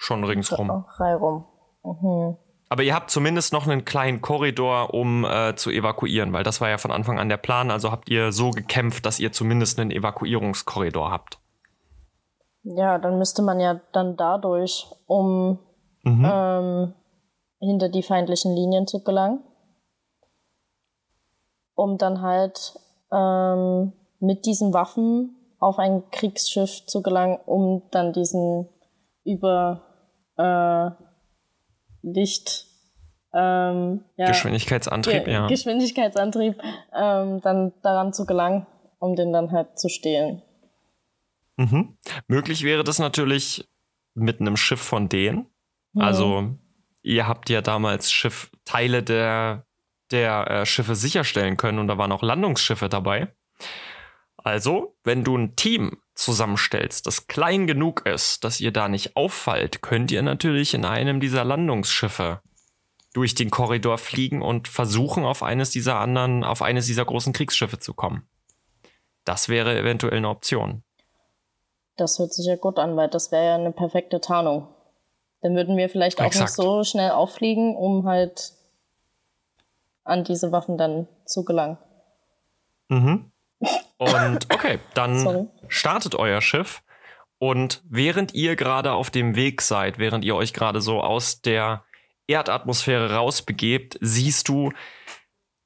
[0.03, 0.71] schon ringsrum.
[0.71, 1.45] Reihum.
[1.85, 2.37] Mhm.
[2.69, 6.71] Aber ihr habt zumindest noch einen kleinen Korridor, um äh, zu evakuieren, weil das war
[6.71, 7.71] ja von Anfang an der Plan.
[7.71, 11.39] Also habt ihr so gekämpft, dass ihr zumindest einen Evakuierungskorridor habt.
[12.63, 15.59] Ja, dann müsste man ja dann dadurch, um
[16.05, 16.29] Mhm.
[16.29, 16.95] ähm,
[17.61, 19.45] hinter die feindlichen Linien zu gelangen,
[21.75, 22.75] um dann halt
[23.13, 28.69] ähm, mit diesen Waffen auf ein Kriegsschiff zu gelangen, um dann diesen
[29.25, 29.92] über
[30.37, 30.91] äh,
[32.03, 32.67] Licht
[33.35, 35.47] ähm, ja, Geschwindigkeitsantrieb, Ge ja.
[35.47, 36.61] Geschwindigkeitsantrieb
[36.95, 38.67] ähm, dann daran zu gelangen,
[38.99, 40.43] um den dann halt zu stehlen.
[41.57, 41.97] Mhm.
[42.27, 43.69] Möglich wäre das natürlich
[44.15, 45.47] mit einem Schiff von denen.
[45.93, 46.03] Mhm.
[46.03, 46.59] Also,
[47.03, 49.67] ihr habt ja damals Schiff, Teile der,
[50.11, 53.35] der äh, Schiffe sicherstellen können und da waren auch Landungsschiffe dabei.
[54.45, 59.83] Also, wenn du ein Team zusammenstellst, das klein genug ist, dass ihr da nicht auffallt,
[59.83, 62.41] könnt ihr natürlich in einem dieser Landungsschiffe
[63.13, 67.79] durch den Korridor fliegen und versuchen, auf eines dieser anderen, auf eines dieser großen Kriegsschiffe
[67.79, 68.27] zu kommen.
[69.25, 70.83] Das wäre eventuell eine Option.
[71.97, 74.69] Das hört sich ja gut an, weil das wäre ja eine perfekte Tarnung.
[75.43, 76.51] Dann würden wir vielleicht auch Exakt.
[76.51, 78.53] nicht so schnell auffliegen, um halt
[80.05, 81.79] an diese Waffen dann zu gelangen.
[82.89, 83.32] Mhm.
[84.03, 85.49] Und okay, dann Sorry.
[85.69, 86.83] startet euer Schiff.
[87.39, 91.85] Und während ihr gerade auf dem Weg seid, während ihr euch gerade so aus der
[92.29, 94.73] Erdatmosphäre rausbegebt, siehst du,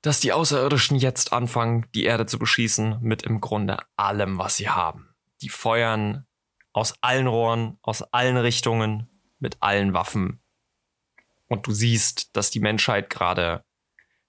[0.00, 4.70] dass die Außerirdischen jetzt anfangen, die Erde zu beschießen mit im Grunde allem, was sie
[4.70, 5.14] haben.
[5.42, 6.26] Die feuern
[6.72, 10.40] aus allen Rohren, aus allen Richtungen, mit allen Waffen.
[11.48, 13.65] Und du siehst, dass die Menschheit gerade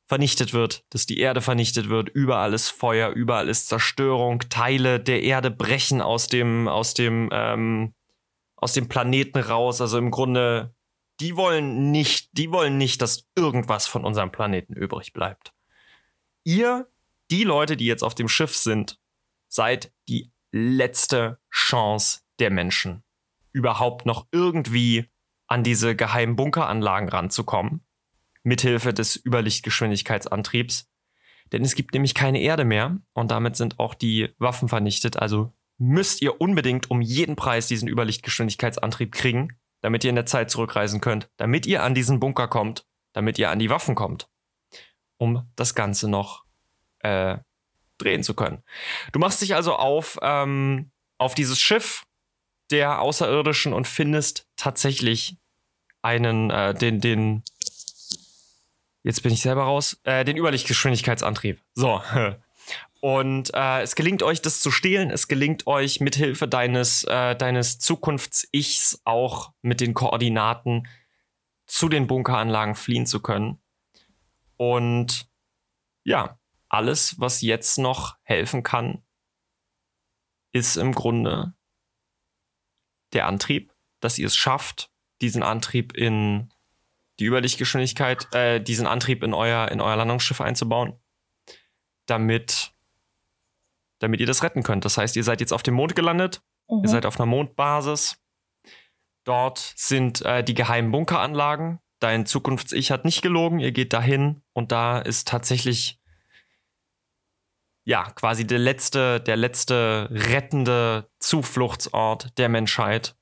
[0.07, 5.21] vernichtet wird, dass die Erde vernichtet wird, überall ist Feuer, überall ist Zerstörung, Teile der
[5.23, 7.93] Erde brechen aus dem, aus dem, ähm,
[8.55, 9.81] aus dem Planeten raus.
[9.81, 10.73] Also im Grunde,
[11.19, 15.53] die wollen nicht, die wollen nicht, dass irgendwas von unserem Planeten übrig bleibt.
[16.45, 16.87] Ihr,
[17.29, 18.99] die Leute, die jetzt auf dem Schiff sind,
[19.49, 23.03] seid die letzte Chance der Menschen,
[23.51, 25.09] überhaupt noch irgendwie
[25.47, 27.86] an diese geheimen Bunkeranlagen ranzukommen
[28.47, 30.89] mithilfe des Überlichtgeschwindigkeitsantriebs.
[31.51, 35.17] Denn es gibt nämlich keine Erde mehr und damit sind auch die Waffen vernichtet.
[35.17, 40.49] Also müsst ihr unbedingt um jeden Preis diesen Überlichtgeschwindigkeitsantrieb kriegen, damit ihr in der Zeit
[40.49, 44.29] zurückreisen könnt, damit ihr an diesen Bunker kommt, damit ihr an die Waffen kommt,
[45.17, 46.45] um das Ganze noch
[46.99, 47.37] äh,
[47.97, 48.63] drehen zu können.
[49.11, 52.03] Du machst dich also auf, ähm, auf dieses Schiff
[52.71, 55.37] der Außerirdischen und findest tatsächlich
[56.01, 57.43] einen, äh, den, den,
[59.07, 59.97] Jetzt bin ich selber raus.
[60.03, 61.63] Äh, den Überlichtgeschwindigkeitsantrieb.
[61.75, 62.03] So.
[62.99, 65.11] Und äh, es gelingt euch, das zu stehlen.
[65.11, 70.89] Es gelingt euch mithilfe deines, äh, deines Zukunfts-Ichs auch mit den Koordinaten
[71.67, 73.61] zu den Bunkeranlagen fliehen zu können.
[74.57, 75.29] Und
[76.03, 79.05] ja, alles, was jetzt noch helfen kann,
[80.51, 81.53] ist im Grunde
[83.13, 84.91] der Antrieb, dass ihr es schafft,
[85.21, 86.49] diesen Antrieb in
[87.19, 90.99] die Überlichtgeschwindigkeit, äh, diesen Antrieb in euer, in euer Landungsschiff einzubauen,
[92.05, 92.71] damit,
[93.99, 94.85] damit ihr das retten könnt.
[94.85, 96.83] Das heißt, ihr seid jetzt auf dem Mond gelandet, Mhm.
[96.83, 98.21] ihr seid auf einer Mondbasis.
[99.23, 101.79] Dort sind äh, die geheimen Bunkeranlagen.
[101.99, 105.99] Dein Zukunfts-Ich hat nicht gelogen, ihr geht dahin und da ist tatsächlich
[107.85, 113.15] ja, quasi der letzte, der letzte rettende Zufluchtsort der Menschheit.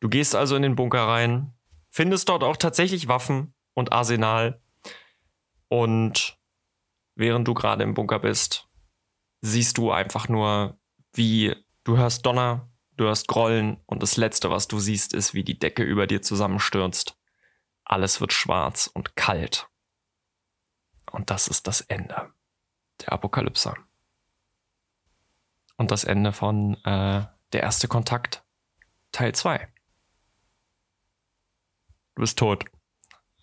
[0.00, 1.52] Du gehst also in den Bunker rein,
[1.90, 4.60] findest dort auch tatsächlich Waffen und Arsenal.
[5.68, 6.38] Und
[7.14, 8.68] während du gerade im Bunker bist,
[9.40, 10.78] siehst du einfach nur,
[11.12, 15.44] wie du hörst Donner, du hörst Grollen und das Letzte, was du siehst, ist, wie
[15.44, 17.16] die Decke über dir zusammenstürzt.
[17.84, 19.68] Alles wird schwarz und kalt.
[21.10, 22.32] Und das ist das Ende
[23.00, 23.74] der Apokalypse.
[25.76, 28.44] Und das Ende von äh, Der erste Kontakt,
[29.12, 29.68] Teil 2.
[32.18, 32.64] Du bist tot.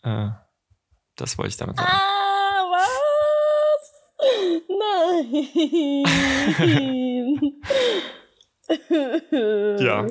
[0.03, 0.31] Äh,
[1.15, 1.89] das wollte ich damit sagen.
[1.89, 3.93] Ah, was?
[4.67, 5.31] Nein.
[9.79, 10.07] Ja.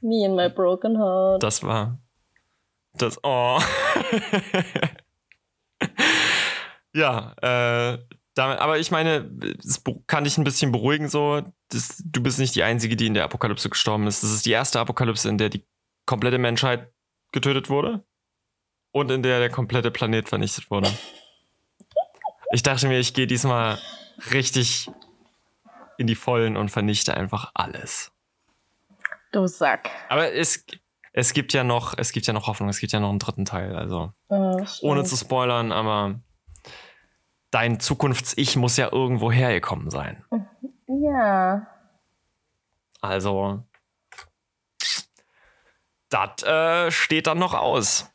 [0.00, 1.42] Me and my broken heart.
[1.42, 1.98] Das war
[2.94, 3.18] das.
[3.22, 3.60] Oh.
[6.94, 7.98] ja, äh,
[8.34, 11.42] damit, aber ich meine, es kann dich ein bisschen beruhigen so.
[11.68, 14.22] Das, du bist nicht die Einzige, die in der Apokalypse gestorben ist.
[14.22, 15.66] Das ist die erste Apokalypse, in der die
[16.06, 16.90] komplette Menschheit
[17.32, 18.04] getötet wurde
[18.92, 20.90] und in der der komplette Planet vernichtet wurde.
[22.52, 23.78] Ich dachte mir, ich gehe diesmal
[24.32, 24.90] richtig
[25.98, 28.12] in die Vollen und vernichte einfach alles.
[29.32, 29.90] Du Sack.
[30.08, 30.64] Aber es,
[31.12, 33.44] es gibt ja noch, es gibt ja noch Hoffnung, es gibt ja noch einen dritten
[33.44, 33.74] Teil.
[33.74, 36.20] Also Ah, ohne zu spoilern, aber
[37.50, 40.24] dein Zukunfts-Ich muss ja irgendwo hergekommen sein.
[40.86, 41.66] Ja.
[43.00, 43.64] Also
[46.16, 48.10] das äh, steht dann noch aus.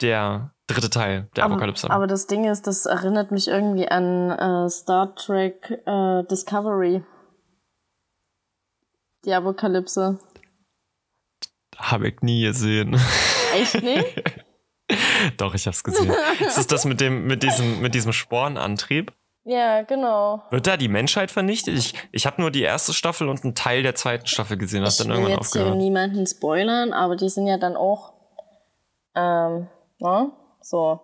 [0.00, 1.86] Der dritte Teil der Apokalypse.
[1.86, 7.02] Aber, aber das Ding ist, das erinnert mich irgendwie an äh, Star Trek äh, Discovery.
[9.24, 10.18] Die Apokalypse.
[11.76, 12.98] Habe ich nie gesehen.
[13.54, 14.22] Echt nicht?
[15.36, 16.12] Doch, ich hab's gesehen.
[16.46, 19.12] ist es das mit dem, mit diesem, mit diesem Sporenantrieb?
[19.44, 20.42] Ja, genau.
[20.50, 21.76] Wird da die Menschheit vernichtet?
[21.76, 24.90] Ich, ich habe nur die erste Staffel und einen Teil der zweiten Staffel gesehen, hab
[24.90, 25.78] Ich dann will irgendwann jetzt hier aufgehört.
[25.78, 28.12] niemanden spoilern, aber die sind ja dann auch
[29.14, 29.68] ähm,
[29.98, 30.30] ne?
[30.60, 31.00] so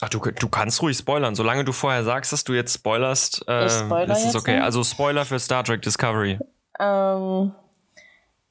[0.00, 1.36] Ach, du, du kannst ruhig spoilern.
[1.36, 4.54] Solange du vorher sagst, dass du jetzt spoilerst, äh, Ich spoiler ist es okay.
[4.54, 4.64] nicht?
[4.64, 6.40] Also Spoiler für Star Trek Discovery.
[6.80, 7.52] Ähm,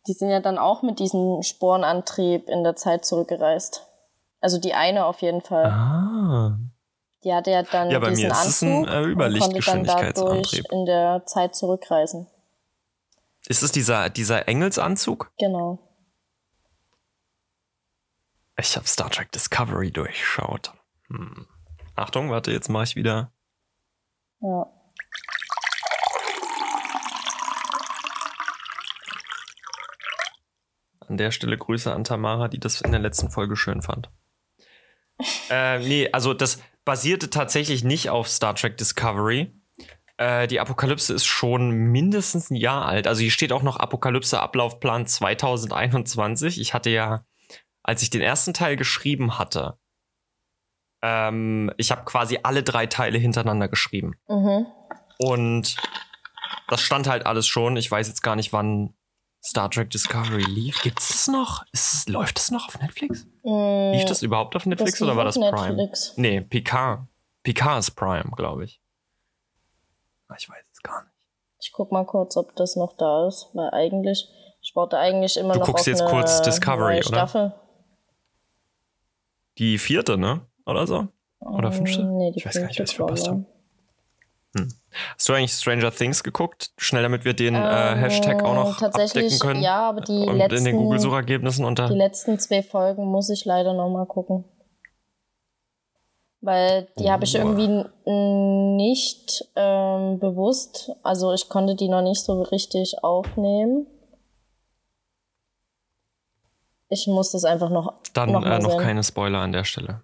[0.07, 3.85] die sind ja dann auch mit diesem Sporenantrieb in der Zeit zurückgereist.
[4.39, 5.65] Also die eine auf jeden Fall.
[5.65, 6.57] Ah.
[7.23, 10.65] Die hatte ja dann Ja, bei mir diesen ist es ein, Anzug äh, Überlichtgeschwindigkeitsantrieb.
[10.71, 12.27] in der Zeit zurückreisen.
[13.47, 15.31] Ist es dieser, dieser Engelsanzug?
[15.37, 15.79] Genau.
[18.57, 20.73] Ich habe Star Trek Discovery durchschaut.
[21.07, 21.47] Hm.
[21.95, 23.31] Achtung, warte, jetzt mache ich wieder.
[24.41, 24.67] Ja.
[31.07, 34.09] An der Stelle Grüße an Tamara, die das in der letzten Folge schön fand.
[35.49, 39.53] äh, nee, also das basierte tatsächlich nicht auf Star Trek Discovery.
[40.17, 43.07] Äh, die Apokalypse ist schon mindestens ein Jahr alt.
[43.07, 46.59] Also hier steht auch noch Apokalypse Ablaufplan 2021.
[46.59, 47.25] Ich hatte ja,
[47.83, 49.77] als ich den ersten Teil geschrieben hatte,
[51.01, 54.13] ähm, ich habe quasi alle drei Teile hintereinander geschrieben.
[54.27, 54.67] Mhm.
[55.17, 55.75] Und
[56.67, 57.75] das stand halt alles schon.
[57.77, 58.93] Ich weiß jetzt gar nicht, wann
[59.43, 60.81] Star Trek Discovery lief.
[60.81, 61.65] Gibt es noch?
[61.71, 63.25] Ist, läuft es noch auf Netflix?
[63.43, 65.73] Mm, Lief das überhaupt auf Netflix das oder war das Prime?
[65.75, 66.13] Netflix.
[66.17, 67.07] Nee, Picard.
[67.43, 68.79] Picard ist Prime, glaube ich.
[70.27, 71.11] Ah, Ich weiß es gar nicht.
[71.59, 74.27] Ich guck mal kurz, ob das noch da ist, weil eigentlich,
[74.61, 77.07] ich warte eigentlich immer Du noch guckst auf jetzt eine kurz Discovery, neue oder?
[77.07, 77.53] Staffel.
[79.57, 80.45] Die vierte, ne?
[80.65, 81.07] Oder so?
[81.39, 82.03] Oder fünfte?
[82.03, 83.45] Mm, Nee, die Ich weiß gar nicht, was ich verpasst glaube
[84.57, 84.67] habe.
[85.15, 86.71] Hast du eigentlich Stranger Things geguckt?
[86.77, 89.61] Schnell, damit wir den äh, Hashtag auch noch Ähm, tatsächlich, abdecken können.
[89.63, 91.87] ja, aber die und in den letzten- Google-Suchergebnissen unter.
[91.87, 94.43] Die letzten zwei Folgen muss ich leider noch mal gucken.
[96.43, 97.37] Weil die habe ich Oh.
[97.37, 97.85] irgendwie
[98.75, 103.85] nicht ähm, bewusst, also ich konnte die noch nicht so richtig aufnehmen.
[106.89, 110.01] Ich muss das einfach noch, Dann noch äh, noch keine Spoiler an der Stelle.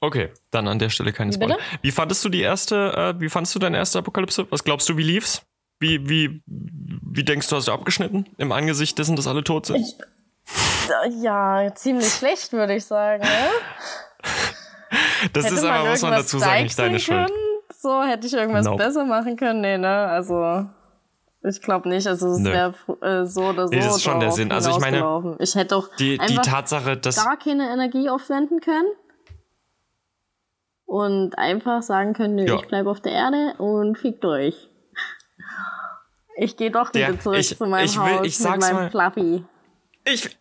[0.00, 1.56] Okay, dann an der Stelle keine Spoiler.
[1.56, 1.66] bitte?
[1.82, 4.46] Wie fandest du die erste, äh, wie fandest du deine erste Apokalypse?
[4.50, 5.42] Was glaubst du, wie lief's?
[5.80, 8.26] Wie, wie, wie denkst du, hast du abgeschnitten?
[8.36, 9.84] Im Angesicht dessen, dass alle tot sind?
[11.20, 13.22] Ja, ziemlich schlecht, würde ich sagen.
[13.22, 13.28] Ne?
[15.32, 17.26] das Hätte ist aber, muss man dazu sagen, nicht deine Schuld.
[17.26, 17.38] können?
[17.80, 18.82] So, hätte ich irgendwas Nope.
[18.82, 19.60] besser machen können?
[19.60, 19.88] Nee, ne?
[19.88, 20.66] Also,
[21.44, 22.06] ich glaube nicht.
[22.06, 23.74] Also, es wäre äh, so oder so.
[23.74, 24.50] Nee, das ist schon der Sinn.
[24.50, 27.22] Also ich meine, ich hätte doch Die, die Tatsache, dass.
[27.24, 28.86] gar keine Energie aufwenden können.
[30.90, 32.54] Und einfach sagen können, nö, Ja.
[32.56, 34.70] ich bleibe auf der Erde und fickt euch.
[36.38, 38.74] Ich gehe doch wieder Der- zurück ich- zu meinem ich will- Haus ich mit meinem
[38.74, 38.90] mal.
[38.90, 39.44] Fluffy.
[40.06, 40.38] Ich,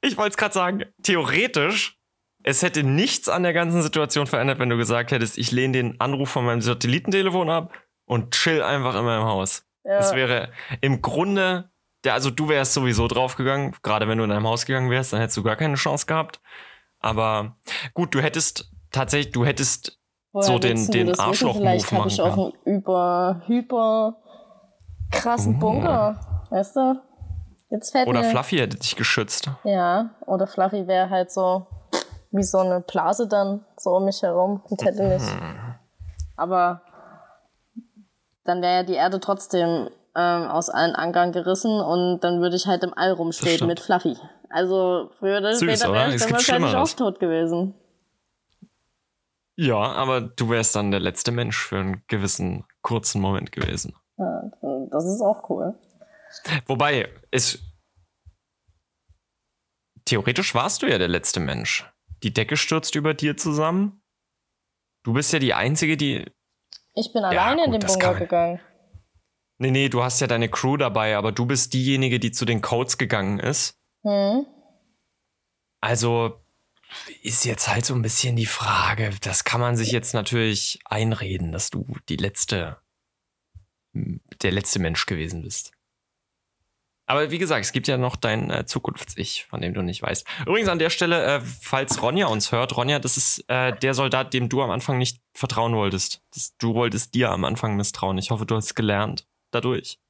[0.00, 2.00] ich wollte es gerade sagen, theoretisch,
[2.42, 6.00] es hätte nichts an der ganzen Situation verändert, wenn du gesagt hättest, ich lehne den
[6.00, 7.72] Anruf von meinem Satellitentelefon ab
[8.06, 9.64] und chill einfach in meinem Haus.
[9.84, 9.98] Ja.
[9.98, 11.70] Das wäre im Grunde,
[12.02, 15.20] der, also du wärst sowieso draufgegangen, gerade wenn du in deinem Haus gegangen wärst, dann
[15.20, 16.40] hättest du gar keine Chance gehabt.
[16.98, 17.56] Aber
[17.94, 19.98] gut, du hättest tatsächlich, du hättest
[20.32, 21.18] Woher so den- den?
[21.18, 24.16] Arschloch-Move Vielleicht habe ich machen auch einen über, hyper
[25.12, 25.60] krassen Oh.
[25.60, 26.20] Bunker.
[26.50, 27.00] Weißt du?
[27.70, 29.50] Jetzt fällt oder mir, Fluffy hätte dich geschützt.
[29.64, 31.66] Ja, oder Fluffy wäre halt so
[32.30, 35.24] wie so eine Blase dann so um mich herum und hätte nicht.
[35.24, 35.74] Mhm.
[36.36, 36.82] Aber
[38.44, 42.66] dann wäre ja die Erde trotzdem ähm, aus allen Ankern gerissen und dann würde ich
[42.66, 43.68] halt im All rumstehen stimmt.
[43.68, 44.16] mit Fluffy.
[44.48, 47.74] Also früher oder Süß, später wäre ich dann wahrscheinlich auch tot gewesen.
[49.56, 53.96] Ja, aber du wärst dann der letzte Mensch für einen gewissen kurzen Moment gewesen.
[54.18, 54.42] Ja,
[54.90, 55.74] das ist auch cool.
[56.66, 57.58] Wobei, es.
[60.04, 61.90] Theoretisch warst du ja der letzte Mensch.
[62.22, 64.02] Die Decke stürzt über dir zusammen.
[65.02, 66.30] Du bist ja die Einzige, die.
[66.94, 68.60] Ich bin alleine in gut, den das Bunker gegangen.
[69.58, 72.60] Nee, nee, du hast ja deine Crew dabei, aber du bist diejenige, die zu den
[72.60, 73.78] Codes gegangen ist.
[74.04, 74.46] Hm?
[75.80, 76.45] Also
[77.22, 79.10] ist jetzt halt so ein bisschen die Frage.
[79.22, 82.78] Das kann man sich jetzt natürlich einreden, dass du die letzte,
[83.92, 85.72] der letzte Mensch gewesen bist.
[87.06, 90.26] Aber wie gesagt, es gibt ja noch dein äh, Zukunfts-Ich, von dem du nicht weißt.
[90.44, 94.34] Übrigens an der Stelle, äh, falls Ronja uns hört, Ronja, das ist äh, der Soldat,
[94.34, 96.22] dem du am Anfang nicht vertrauen wolltest.
[96.34, 98.18] Das, du wolltest dir am Anfang misstrauen.
[98.18, 100.00] Ich hoffe, du hast gelernt dadurch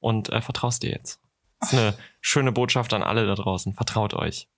[0.00, 1.18] und äh, vertraust dir jetzt.
[1.60, 3.72] Das ist eine schöne Botschaft an alle da draußen.
[3.72, 4.48] Vertraut euch.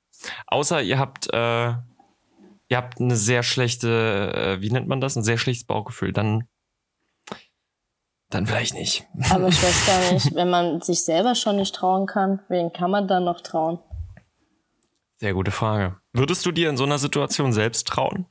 [0.47, 1.69] Außer ihr habt, äh,
[2.69, 5.17] ihr habt eine sehr schlechte, äh, wie nennt man das?
[5.17, 6.13] Ein sehr schlechtes Bauchgefühl.
[6.13, 6.49] Dann,
[8.31, 9.07] dann vielleicht nicht.
[9.31, 12.91] Aber ich weiß gar nicht, wenn man sich selber schon nicht trauen kann, wen kann
[12.91, 13.79] man dann noch trauen?
[15.19, 15.97] Sehr gute Frage.
[16.13, 18.27] Würdest du dir in so einer Situation selbst trauen?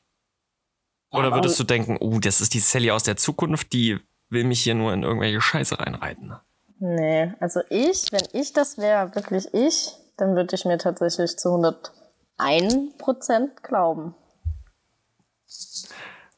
[1.11, 4.63] Oder würdest du denken, oh, das ist die Sally aus der Zukunft, die will mich
[4.63, 6.33] hier nur in irgendwelche Scheiße reinreiten?
[6.79, 11.49] Nee, also ich, wenn ich das wäre, wirklich ich, dann würde ich mir tatsächlich zu
[11.49, 14.15] 101 Prozent glauben.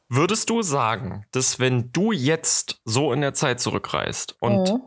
[0.08, 4.82] Würdest du sagen, dass wenn du jetzt so in der Zeit zurückreist und Mhm.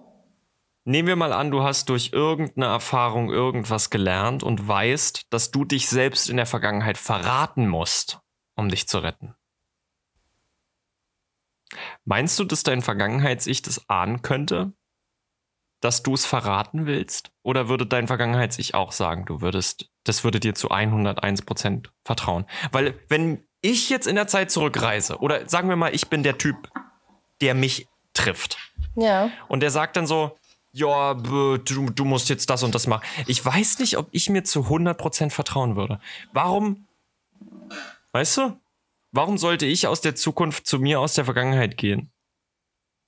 [0.84, 5.64] nehmen wir mal an, du hast durch irgendeine Erfahrung irgendwas gelernt und weißt, dass du
[5.64, 8.20] dich selbst in der Vergangenheit verraten musst,
[8.56, 9.36] um dich zu retten.
[12.04, 14.74] Meinst du, dass dein Vergangenheits-Ich das ahnen könnte?
[15.82, 17.32] Dass du es verraten willst?
[17.44, 22.46] Oder würde dein Vergangenheits-Ich auch sagen, du würdest, das würde dir zu 101% vertrauen?
[22.72, 26.38] Weil, wenn ich jetzt in der Zeit zurückreise, oder sagen wir mal, ich bin der
[26.38, 26.70] Typ,
[27.42, 28.58] der mich trifft,
[28.96, 29.30] Ja.
[29.48, 30.38] und der sagt dann so,
[30.74, 33.04] ja, du, du musst jetzt das und das machen.
[33.28, 36.00] Ich weiß nicht, ob ich mir zu 100% vertrauen würde.
[36.32, 36.86] Warum,
[38.14, 38.60] weißt du,
[39.12, 42.12] warum sollte ich aus der Zukunft zu mir aus der Vergangenheit gehen?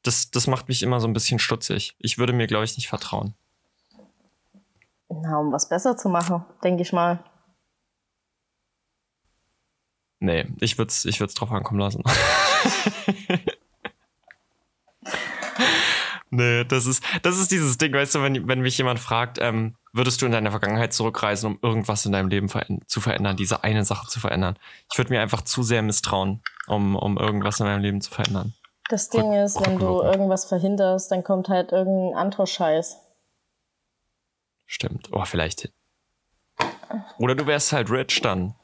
[0.03, 1.95] Das, das macht mich immer so ein bisschen stutzig.
[1.99, 3.33] Ich würde mir, glaube ich, nicht vertrauen.
[5.09, 7.23] Na, um was besser zu machen, denke ich mal.
[10.19, 12.01] Nee, ich würde es ich würd's drauf ankommen lassen.
[16.29, 19.75] nee, das ist, das ist dieses Ding, weißt du, wenn, wenn mich jemand fragt, ähm,
[19.91, 23.65] würdest du in deine Vergangenheit zurückreisen, um irgendwas in deinem Leben veränd zu verändern, diese
[23.65, 24.57] eine Sache zu verändern?
[24.89, 28.53] Ich würde mir einfach zu sehr misstrauen, um, um irgendwas in meinem Leben zu verändern.
[28.89, 32.99] Das Ding ist, wenn du irgendwas verhinderst, dann kommt halt irgendein anderer Scheiß.
[34.65, 35.09] Stimmt.
[35.11, 35.71] Oh, vielleicht.
[37.17, 38.55] Oder du wärst halt rich dann.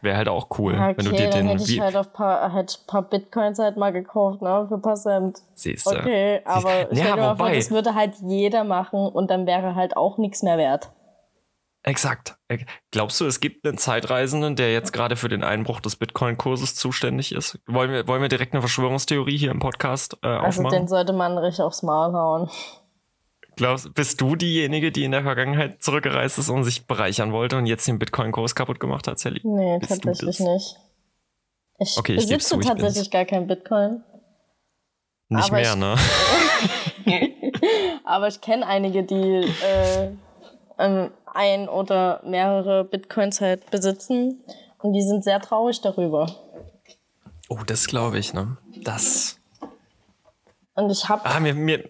[0.00, 2.52] Wäre halt auch cool, Okay, wenn du dir dann den hätte ich halt auf paar,
[2.52, 5.38] halt paar Bitcoins halt mal gekauft, ne, für paar Cent.
[5.54, 5.92] siehst du.
[5.92, 9.46] Okay, aber Ja, stell dir mal vor, wobei- das würde halt jeder machen und dann
[9.46, 10.90] wäre halt auch nichts mehr wert.
[11.86, 12.36] Exakt.
[12.48, 16.74] Ex- Glaubst du, es gibt einen Zeitreisenden, der jetzt gerade für den Einbruch des Bitcoin-Kurses
[16.74, 17.58] zuständig ist?
[17.66, 20.88] Wollen wir, wollen wir direkt eine Verschwörungstheorie hier im Podcast äh, Also den aufmachen?
[20.88, 22.50] sollte man richtig aufs Maul hauen.
[23.56, 27.66] Glaubst, bist du diejenige, die in der Vergangenheit zurückgereist ist und sich bereichern wollte und
[27.66, 29.42] jetzt den Bitcoin-Kurs kaputt gemacht hat, Sally?
[29.44, 30.76] Nee, Bist tatsächlich nicht.
[31.78, 34.02] Ich Okay, besitze ich tatsächlich gar kein Bitcoin.
[35.28, 35.96] Nicht Aber mehr, ich- ne?
[38.04, 39.14] Aber ich kenne einige, die
[39.62, 40.10] äh,
[40.78, 44.42] ähm, ein oder mehrere Bitcoins halt besitzen.
[44.82, 46.30] Und die sind sehr traurig darüber.
[47.48, 48.56] Oh, das glaube ich, ne?
[48.82, 49.38] Das.
[50.74, 51.88] Und ich habe Ah, mir, mir,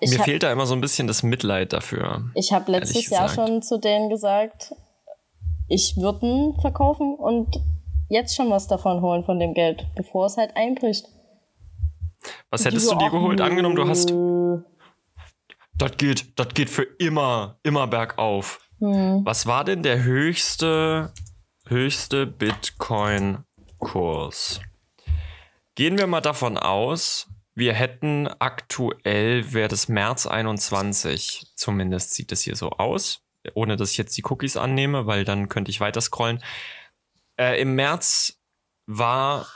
[0.00, 2.30] mir hab- fehlt da immer so ein bisschen das Mitleid dafür.
[2.34, 4.74] ich hab letztes Jahr schon zu denen gesagt,
[5.68, 7.60] ich würde ihn verkaufen und
[8.08, 11.06] jetzt schon was davon holen von dem Geld, bevor es halt einbricht.
[12.50, 13.40] Was hättest du dir geholt?
[13.42, 14.10] Angenommen, du hast.
[15.78, 18.68] Das geht, das geht für immer, immer bergauf.
[18.80, 19.24] Hm.
[19.24, 21.12] Was war denn der höchste,
[21.66, 24.60] höchste Bitcoin-Kurs?
[25.76, 32.42] Gehen wir mal davon aus, wir hätten aktuell, wäre das März 21, zumindest sieht es
[32.42, 33.22] hier so aus,
[33.54, 36.42] ohne dass ich jetzt die Cookies annehme, weil dann könnte ich weiter scrollen.
[37.36, 38.40] Äh, Im März
[38.86, 39.46] war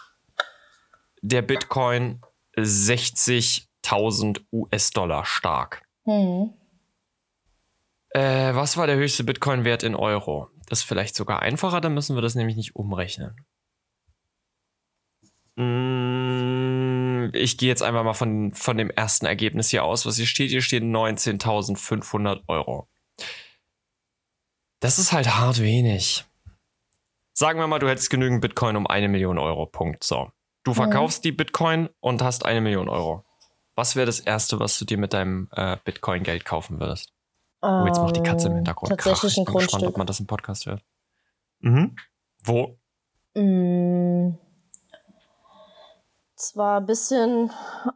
[1.20, 2.20] der Bitcoin
[2.56, 5.82] 60.000 US-Dollar stark.
[6.05, 6.53] Hm.
[8.11, 10.48] Äh, was war der höchste Bitcoin-Wert in Euro?
[10.68, 13.36] Das ist vielleicht sogar einfacher, dann müssen wir das nämlich nicht umrechnen.
[15.57, 20.26] Mm, Ich gehe jetzt einfach mal von, von dem ersten Ergebnis hier aus, was hier
[20.26, 20.50] steht.
[20.50, 22.88] Hier stehen 19.500 Euro.
[24.80, 26.24] Das ist halt hart wenig.
[27.34, 29.66] Sagen wir mal, du hättest genügend Bitcoin um eine Million Euro.
[29.66, 30.05] Punkt.
[30.05, 30.30] So.
[30.64, 33.24] Du verkaufst die Bitcoin und hast eine Million Euro.
[33.74, 37.12] Was wäre das Erste, was du dir mit deinem äh, Bitcoin-Geld kaufen würdest?
[37.62, 38.90] Oh, jetzt macht die Katze im Ähm, Hintergrund.
[38.90, 39.38] Tatsächlich Krach.
[39.38, 39.98] ein Ich bin gespannt, ob Grundstück.
[39.98, 40.82] man das im Podcast hört.
[41.60, 41.96] Mhm.
[42.44, 42.76] Wo?
[43.34, 44.36] Mm,
[46.36, 47.50] Zwar ein bisschen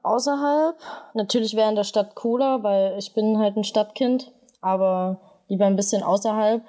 [0.04, 0.76] außerhalb.
[1.14, 5.74] Natürlich wäre in der Stadt cooler, weil ich bin halt ein Stadtkind, aber lieber ein
[5.76, 6.62] bisschen außerhalb.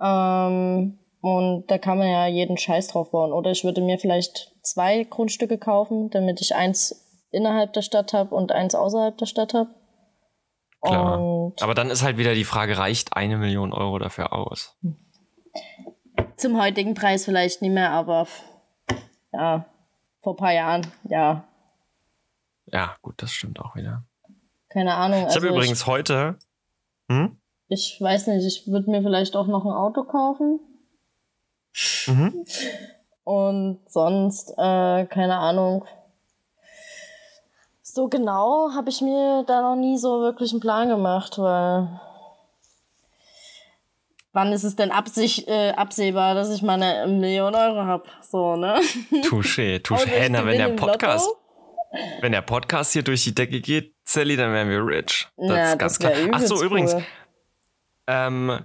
[0.00, 3.32] Ähm, und da kann man ja jeden Scheiß drauf bauen.
[3.32, 7.01] Oder ich würde mir vielleicht zwei Grundstücke kaufen, damit ich eins
[7.32, 9.70] innerhalb der Stadt habe und eins außerhalb der Stadt habe.
[10.80, 11.20] Klar.
[11.20, 14.78] Und Aber dann ist halt wieder die Frage, reicht eine Million Euro dafür aus?
[16.36, 18.26] zum heutigen Preis vielleicht nicht mehr, aber
[19.32, 19.64] ja,
[20.20, 21.44] vor ein paar Jahren, ja,
[22.66, 24.04] Ja, gut, das stimmt auch wieder.
[24.68, 25.18] keine Ahnung.
[25.28, 26.36] Ich habe Also übrigens heute.
[27.08, 27.36] Hm?
[27.68, 30.58] Ich weiß nicht, ich würde mir vielleicht auch noch ein Auto kaufen.
[32.06, 32.44] Mhm.
[33.24, 35.84] Und sonst, äh, keine Ahnung.
[37.94, 42.00] So genau habe ich mir da noch nie so wirklich einen Plan gemacht, weil
[44.32, 48.04] wann ist es denn absich, äh, absehbar, dass ich mal eine Million Euro habe?
[48.22, 48.80] So, ne?
[49.28, 50.06] Touché, touché.
[50.06, 51.38] Hey, na, wenn der Podcast, Lotto.
[52.22, 55.28] wenn der Podcast hier durch die Decke geht, Sally, dann wären wir rich.
[55.36, 56.28] Das ja, ist ganz das klar.
[56.32, 56.96] Ach so, übrigens,
[58.06, 58.58] ähm,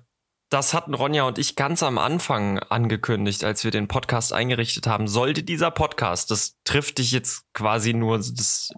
[0.47, 5.09] das hatten Ronja und ich ganz am Anfang angekündigt, als wir den Podcast eingerichtet haben.
[5.09, 8.71] Sollte dieser Podcast, das trifft dich jetzt quasi nur, das,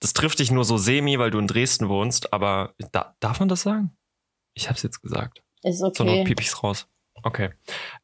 [0.00, 3.48] das trifft dich nur so semi, weil du in Dresden wohnst, aber da, darf man
[3.48, 3.96] das sagen?
[4.54, 5.42] Ich hab's jetzt gesagt.
[5.62, 6.24] Ist Zur Not okay.
[6.24, 6.88] piep ich's raus.
[7.22, 7.50] Okay.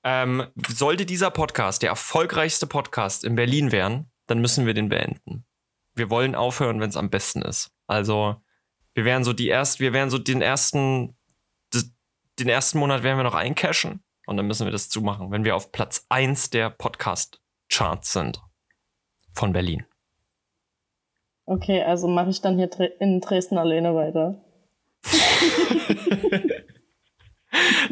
[0.05, 5.47] Ähm, sollte dieser Podcast der erfolgreichste Podcast in Berlin werden, dann müssen wir den beenden.
[5.95, 7.71] Wir wollen aufhören, wenn es am besten ist.
[7.87, 8.43] Also,
[8.93, 11.17] wir werden so die erst, wir werden so den ersten,
[12.39, 15.57] den ersten Monat werden wir noch eincashen und dann müssen wir das zumachen, wenn wir
[15.57, 18.43] auf Platz 1 der Podcast-Charts sind.
[19.33, 19.87] Von Berlin.
[21.47, 22.69] Okay, also mache ich dann hier
[23.01, 24.35] in Dresden alleine weiter.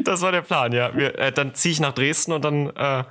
[0.03, 0.95] Das war der Plan, ja.
[0.95, 3.03] Wir, äh, dann ziehe ich nach Dresden und dann äh,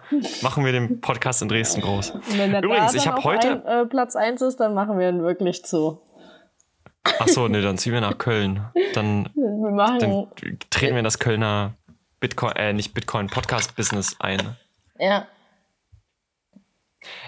[0.43, 2.11] machen wir den Podcast in Dresden groß.
[2.11, 4.75] Und wenn der Übrigens, ich dann hab auf heute- ein, äh, Platz 1 ist, dann
[4.75, 6.01] machen wir ihn wirklich zu.
[7.19, 8.65] Ach so, nee, dann ziehen wir nach Köln.
[8.95, 10.27] Dann Wir machen, dann
[10.71, 11.75] treten wir in das Kölner
[12.21, 14.57] Bitcoin, äh, nicht Bitcoin, Podcast-Business ein.
[14.99, 15.27] ja,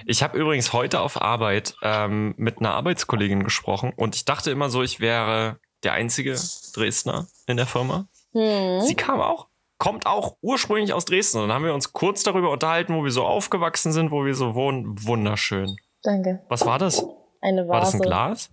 [0.05, 4.69] Ich habe übrigens heute auf Arbeit ähm, mit einer Arbeitskollegin gesprochen und ich dachte immer
[4.69, 6.37] so, ich wäre der einzige
[6.75, 8.07] Dresdner in der Firma.
[8.33, 8.81] hm.
[8.83, 11.39] Sie kam auch, kommt auch ursprünglich aus Dresden.
[11.39, 14.35] Und dann haben wir uns kurz darüber unterhalten, wo wir so aufgewachsen sind, wo wir
[14.35, 14.95] so wohnen.
[15.05, 15.77] Wunderschön.
[16.03, 16.45] danke.
[16.49, 17.05] Was war das?
[17.41, 17.97] Eine War das Vase.
[18.03, 18.51] ein Glas?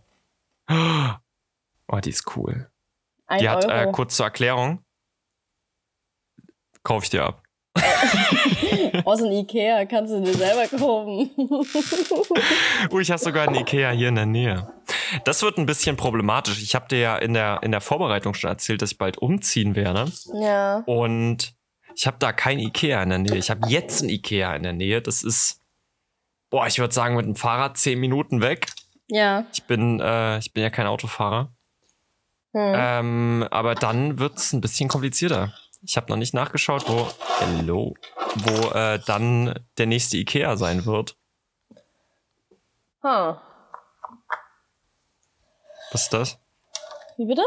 [1.88, 2.70] Oh, die ist cool.
[3.28, 3.91] Ein Die hat, äh, Euro.
[3.91, 4.84] kurz zur Erklärung,
[6.84, 7.43] kauf ich dir ab.
[9.05, 11.32] Aus dem Ikea kannst du dir selber kaufen.
[12.91, 14.71] Oh, ich habe sogar einen Ikea hier in der Nähe.
[15.26, 16.61] Das wird ein bisschen problematisch.
[16.61, 19.76] Ich habe dir ja in der, in der Vorbereitung schon erzählt, dass ich bald umziehen
[19.76, 20.11] werde.
[20.34, 20.84] ja.
[20.86, 21.55] Und
[21.95, 23.38] ich habe da kein Ikea in der Nähe.
[23.38, 25.01] Ich habe jetzt ein Ikea in der Nähe.
[25.01, 25.61] Das ist,
[26.49, 28.67] boah, ich würde sagen, mit dem Fahrrad zehn Minuten weg.
[29.09, 29.45] Ja.
[29.53, 31.51] Ich bin, äh, ich bin ja kein Autofahrer.
[32.53, 32.74] Hm.
[32.76, 35.53] Ähm, aber dann wird's ein bisschen komplizierter.
[35.86, 37.09] Ich habe noch nicht nachgeschaut, wo,
[37.39, 37.93] hello,
[38.36, 41.17] wo äh, dann der nächste Ikea sein wird.
[43.03, 43.41] Ha.
[45.91, 46.39] Was ist das?
[47.17, 47.43] Wie bitte?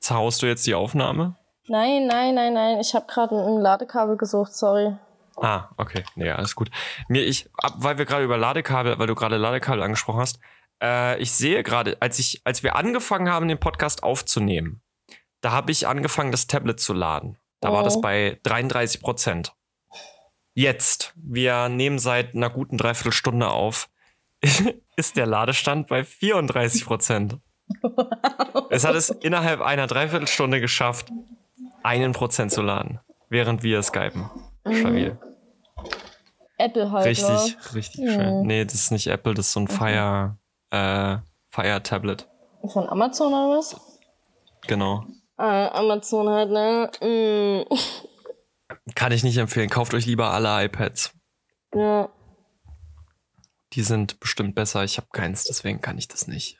[0.00, 1.36] Zerhaust du jetzt die Aufnahme?
[1.68, 2.80] Nein, nein, nein, nein.
[2.80, 4.96] Ich habe gerade ein Ladekabel gesucht, sorry.
[5.36, 6.04] Ah, okay.
[6.16, 6.70] Nee, alles gut.
[7.08, 10.40] Mir, ich, ab, weil wir gerade über Ladekabel, weil du gerade Ladekabel angesprochen hast,
[10.82, 14.82] äh, ich sehe gerade, als ich, als wir angefangen haben, den Podcast aufzunehmen,
[15.40, 17.38] da habe ich angefangen, das Tablet zu laden.
[17.60, 17.84] Da war Oh.
[17.84, 19.54] das bei 33 Prozent.
[20.54, 23.88] Jetzt, wir nehmen seit einer guten Dreiviertelstunde auf,
[24.96, 27.38] ist der Ladestand bei 34 Prozent.
[28.70, 31.10] es hat es innerhalb einer Dreiviertelstunde geschafft,
[31.82, 34.30] einen Prozent zu laden, während wir skypen.
[34.70, 35.18] Stabil.
[36.58, 38.10] Apple halt, Richtig, richtig Mhm.
[38.10, 38.42] schön.
[38.42, 40.38] Nee, das ist nicht Apple, das ist so ein Fire,
[40.70, 41.18] äh,
[41.50, 42.28] Fire Tablet.
[42.66, 43.76] Von Amazon oder was?
[44.66, 45.04] Genau.
[45.36, 46.90] Ah, Amazon halt, ne?
[47.68, 47.74] Mm.
[48.94, 49.68] Kann ich nicht empfehlen.
[49.70, 51.12] Kauft euch lieber alle iPads.
[51.74, 52.08] Ja.
[53.72, 54.84] Die sind bestimmt besser.
[54.84, 56.58] Ich habe keins, deswegen kann ich das nicht,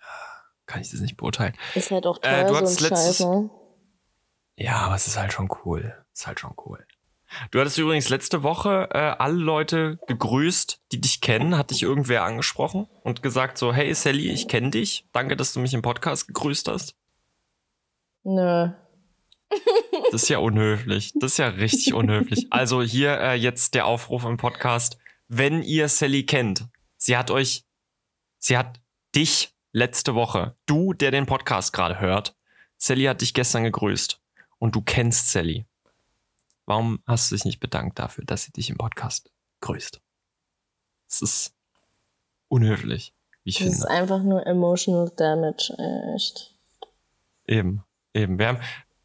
[0.66, 1.54] kann ich das nicht beurteilen.
[1.74, 3.50] Ist halt auch Äh, teuer, du so ein hattest letztes- Scheiß, ne?
[4.58, 5.94] Ja, aber es ist halt schon cool.
[6.12, 6.84] Ist halt schon cool.
[7.50, 11.56] Du hattest übrigens letzte Woche äh, alle Leute gegrüßt, die dich kennen.
[11.58, 15.08] Hat dich irgendwer angesprochen und gesagt so, hey Sally, ich kenne dich.
[15.12, 16.94] Danke, dass du mich im Podcast gegrüßt hast.
[18.28, 18.70] Nö.
[20.10, 21.12] Das ist ja unhöflich.
[21.14, 22.48] Das ist ja richtig unhöflich.
[22.50, 24.98] Also hier äh, jetzt der Aufruf im Podcast.
[25.28, 26.66] Wenn ihr Sally kennt,
[26.96, 27.64] sie hat euch,
[28.38, 28.80] sie hat
[29.14, 32.36] dich letzte Woche, du, der den Podcast gerade hört,
[32.76, 34.20] Sally hat dich gestern gegrüßt
[34.58, 35.64] und du kennst Sally.
[36.64, 40.00] Warum hast du dich nicht bedankt dafür, dass sie dich im Podcast grüßt?
[41.08, 41.54] Es ist
[42.48, 43.14] unhöflich,
[43.44, 43.90] wie ich Das ist finde.
[43.90, 45.72] einfach nur emotional damage,
[46.14, 46.52] echt.
[47.46, 47.84] Eben,
[48.16, 48.38] eben.
[48.38, 48.58] Wir haben,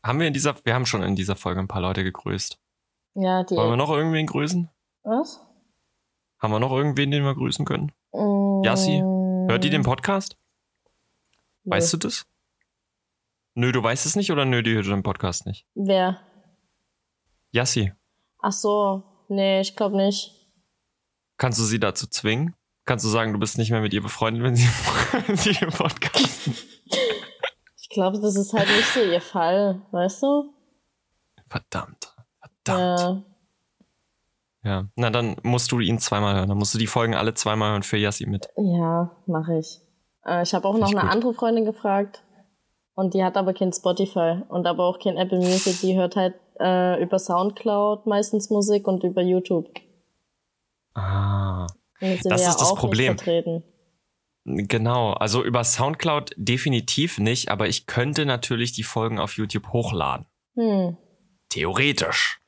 [0.03, 2.57] haben wir in dieser, wir haben schon in dieser Folge ein paar Leute gegrüßt.
[3.16, 3.55] Ja, die.
[3.55, 4.70] Wollen wir noch irgendwen grüßen?
[5.03, 5.41] was?
[6.39, 7.91] Haben wir noch irgendwen, den wir grüßen können?
[8.14, 8.99] Mm, Yassi,
[9.47, 10.38] Hört die den Podcast?
[11.64, 11.76] nö.
[11.76, 12.26] Weißt du das?
[13.53, 15.68] Nö, du weißt es nicht oder nö, die hört den Podcast nicht?
[15.76, 16.20] Wer?
[17.51, 17.91] Yassi,
[18.39, 19.03] Ach so.
[19.28, 20.32] Nee, ich glaube nicht.
[21.38, 22.55] kannst du sie dazu zwingen?
[22.86, 24.68] Kannst du sagen, du bist nicht mehr mit ihr befreundet, wenn sie,
[25.28, 26.49] wenn sie im Podcast?
[27.91, 30.53] Ich glaube, das ist halt nicht so ihr Fall, weißt du?
[31.49, 32.15] Verdammt.
[32.63, 33.25] Verdammt.
[34.63, 34.71] Ja.
[34.71, 34.87] Ja.
[34.95, 36.47] Na, dann musst du ihn zweimal hören.
[36.47, 38.47] Dann musst du die Folgen alle zweimal hören für Yassi mit.
[38.55, 39.81] Ja, mache ich.
[40.25, 41.11] Äh, ich habe auch noch Richtig eine gut.
[41.13, 42.23] andere Freundin gefragt.
[42.95, 45.81] Und die hat aber kein Spotify und aber auch kein Apple Music.
[45.81, 49.67] Die hört halt äh, über Soundcloud meistens Musik und über YouTube.
[50.93, 51.67] Ah.
[51.99, 53.11] Das wir ist ja das auch Problem.
[53.11, 53.63] Nicht vertreten.
[54.45, 60.25] Genau, also über Soundcloud definitiv nicht, aber ich könnte natürlich die Folgen auf YouTube hochladen.
[60.55, 60.97] Hm.
[61.49, 62.39] Theoretisch.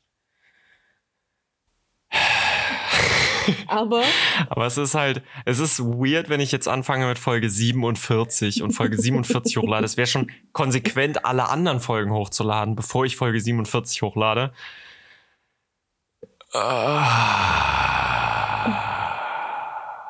[3.68, 4.04] Aber
[4.50, 8.72] Aber es ist halt, es ist weird, wenn ich jetzt anfange mit Folge 47 und
[8.72, 9.86] Folge 47 hochlade.
[9.86, 14.54] Es wäre schon konsequent, alle anderen Folgen hochzuladen, bevor ich Folge 47 hochlade.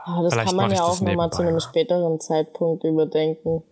[0.06, 3.64] Ah, das Vielleicht kann man ja auch nochmal zu einem späteren Zeitpunkt überdenken.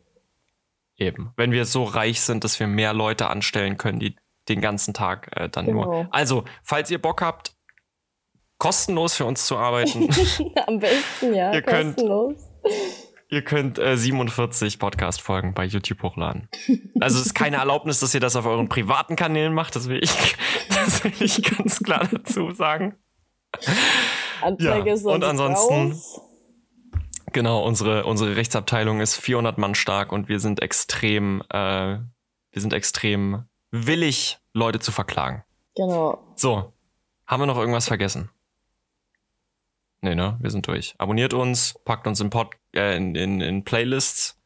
[0.97, 1.33] Eben.
[1.35, 4.15] Wenn wir so reich sind, dass wir mehr Leute anstellen können, die
[4.49, 5.85] den ganzen Tag äh, dann nur.
[5.85, 6.05] Genau.
[6.11, 7.53] Also, falls ihr Bock habt,
[8.57, 10.09] kostenlos für uns zu arbeiten,
[10.67, 12.35] Am besten, ja, Ihr könnt- kostenlos.
[13.29, 16.49] ihr könnt äh, 47 Podcast-Folgen bei YouTube hochladen.
[16.99, 20.03] Also es ist keine Erlaubnis, dass ihr das auf euren privaten Kanälen macht, das will
[20.03, 20.35] ich,
[20.69, 22.97] das will ich ganz klar dazu sagen.
[24.41, 26.21] Anzeige Ja, ist und ansonsten- raus.
[27.33, 32.73] Genau, unsere, unsere Rechtsabteilung ist 400 Mann stark und wir sind extrem, äh, wir sind
[32.73, 35.43] extrem willig, Leute zu verklagen.
[35.75, 36.21] Genau.
[36.35, 36.73] So,
[37.25, 38.29] haben wir noch irgendwas vergessen?
[40.01, 40.37] Nee, ne?
[40.41, 40.95] Wir sind durch.
[40.97, 44.37] Abonniert uns, packt uns in, Pod äh, in, in, in Playlists.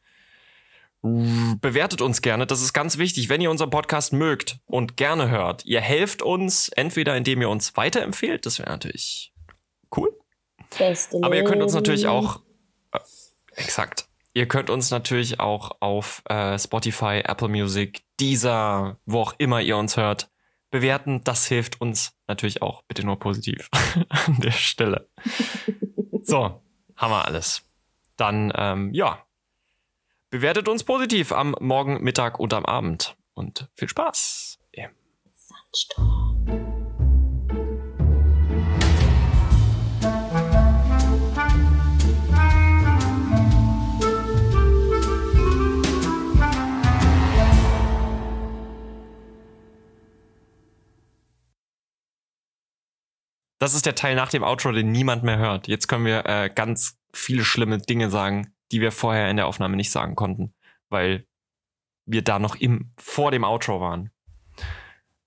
[1.02, 3.28] Bewertet uns gerne, das ist ganz wichtig.
[3.28, 7.76] Wenn ihr unseren Podcast mögt und gerne hört, ihr helft uns entweder indem ihr uns
[7.76, 9.32] weiterempfehlt, das wäre natürlich
[9.96, 10.16] cool.
[10.76, 12.40] Beste Aber ihr könnt uns natürlich auch,
[12.92, 12.98] äh,
[13.54, 19.60] exakt, ihr könnt uns natürlich auch auf äh, Spotify, Apple Music, Deezer, wo auch immer
[19.60, 20.30] ihr uns hört,
[20.70, 21.22] bewerten.
[21.24, 22.82] Das hilft uns natürlich auch.
[22.82, 23.68] Bitte nur positiv
[24.08, 25.08] an der Stelle.
[26.28, 26.60] So,
[26.96, 27.62] haben wir alles.
[28.16, 29.24] Dann, ähm, ja,
[30.28, 33.16] bewertet uns positiv am Morgen, Mittag und am Abend.
[33.34, 34.58] Und viel Spaß.
[34.74, 34.88] Ja.
[35.30, 36.65] Sandsturm.
[53.58, 55.68] Das ist der Teil nach dem Outro, den niemand mehr hört.
[55.68, 59.76] Jetzt können wir äh, ganz viele schlimme Dinge sagen, die wir vorher in der Aufnahme
[59.76, 60.54] nicht sagen konnten,
[60.90, 61.26] weil
[62.04, 64.10] wir da noch im, vor dem Outro waren.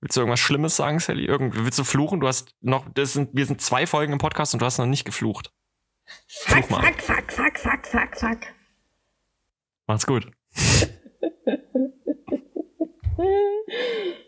[0.01, 1.25] Willst du irgendwas Schlimmes sagen, Sally?
[1.25, 2.19] Irgend, willst du fluchen?
[2.19, 4.85] Du hast noch, das sind, wir sind zwei Folgen im Podcast und du hast noch
[4.85, 5.51] nicht geflucht.
[6.27, 8.39] Fuck, Fluch fuck, fuck, fuck, fuck, fuck, fuck.
[9.87, 10.31] Macht's gut.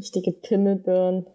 [0.00, 1.26] Richtige Pimmelburn.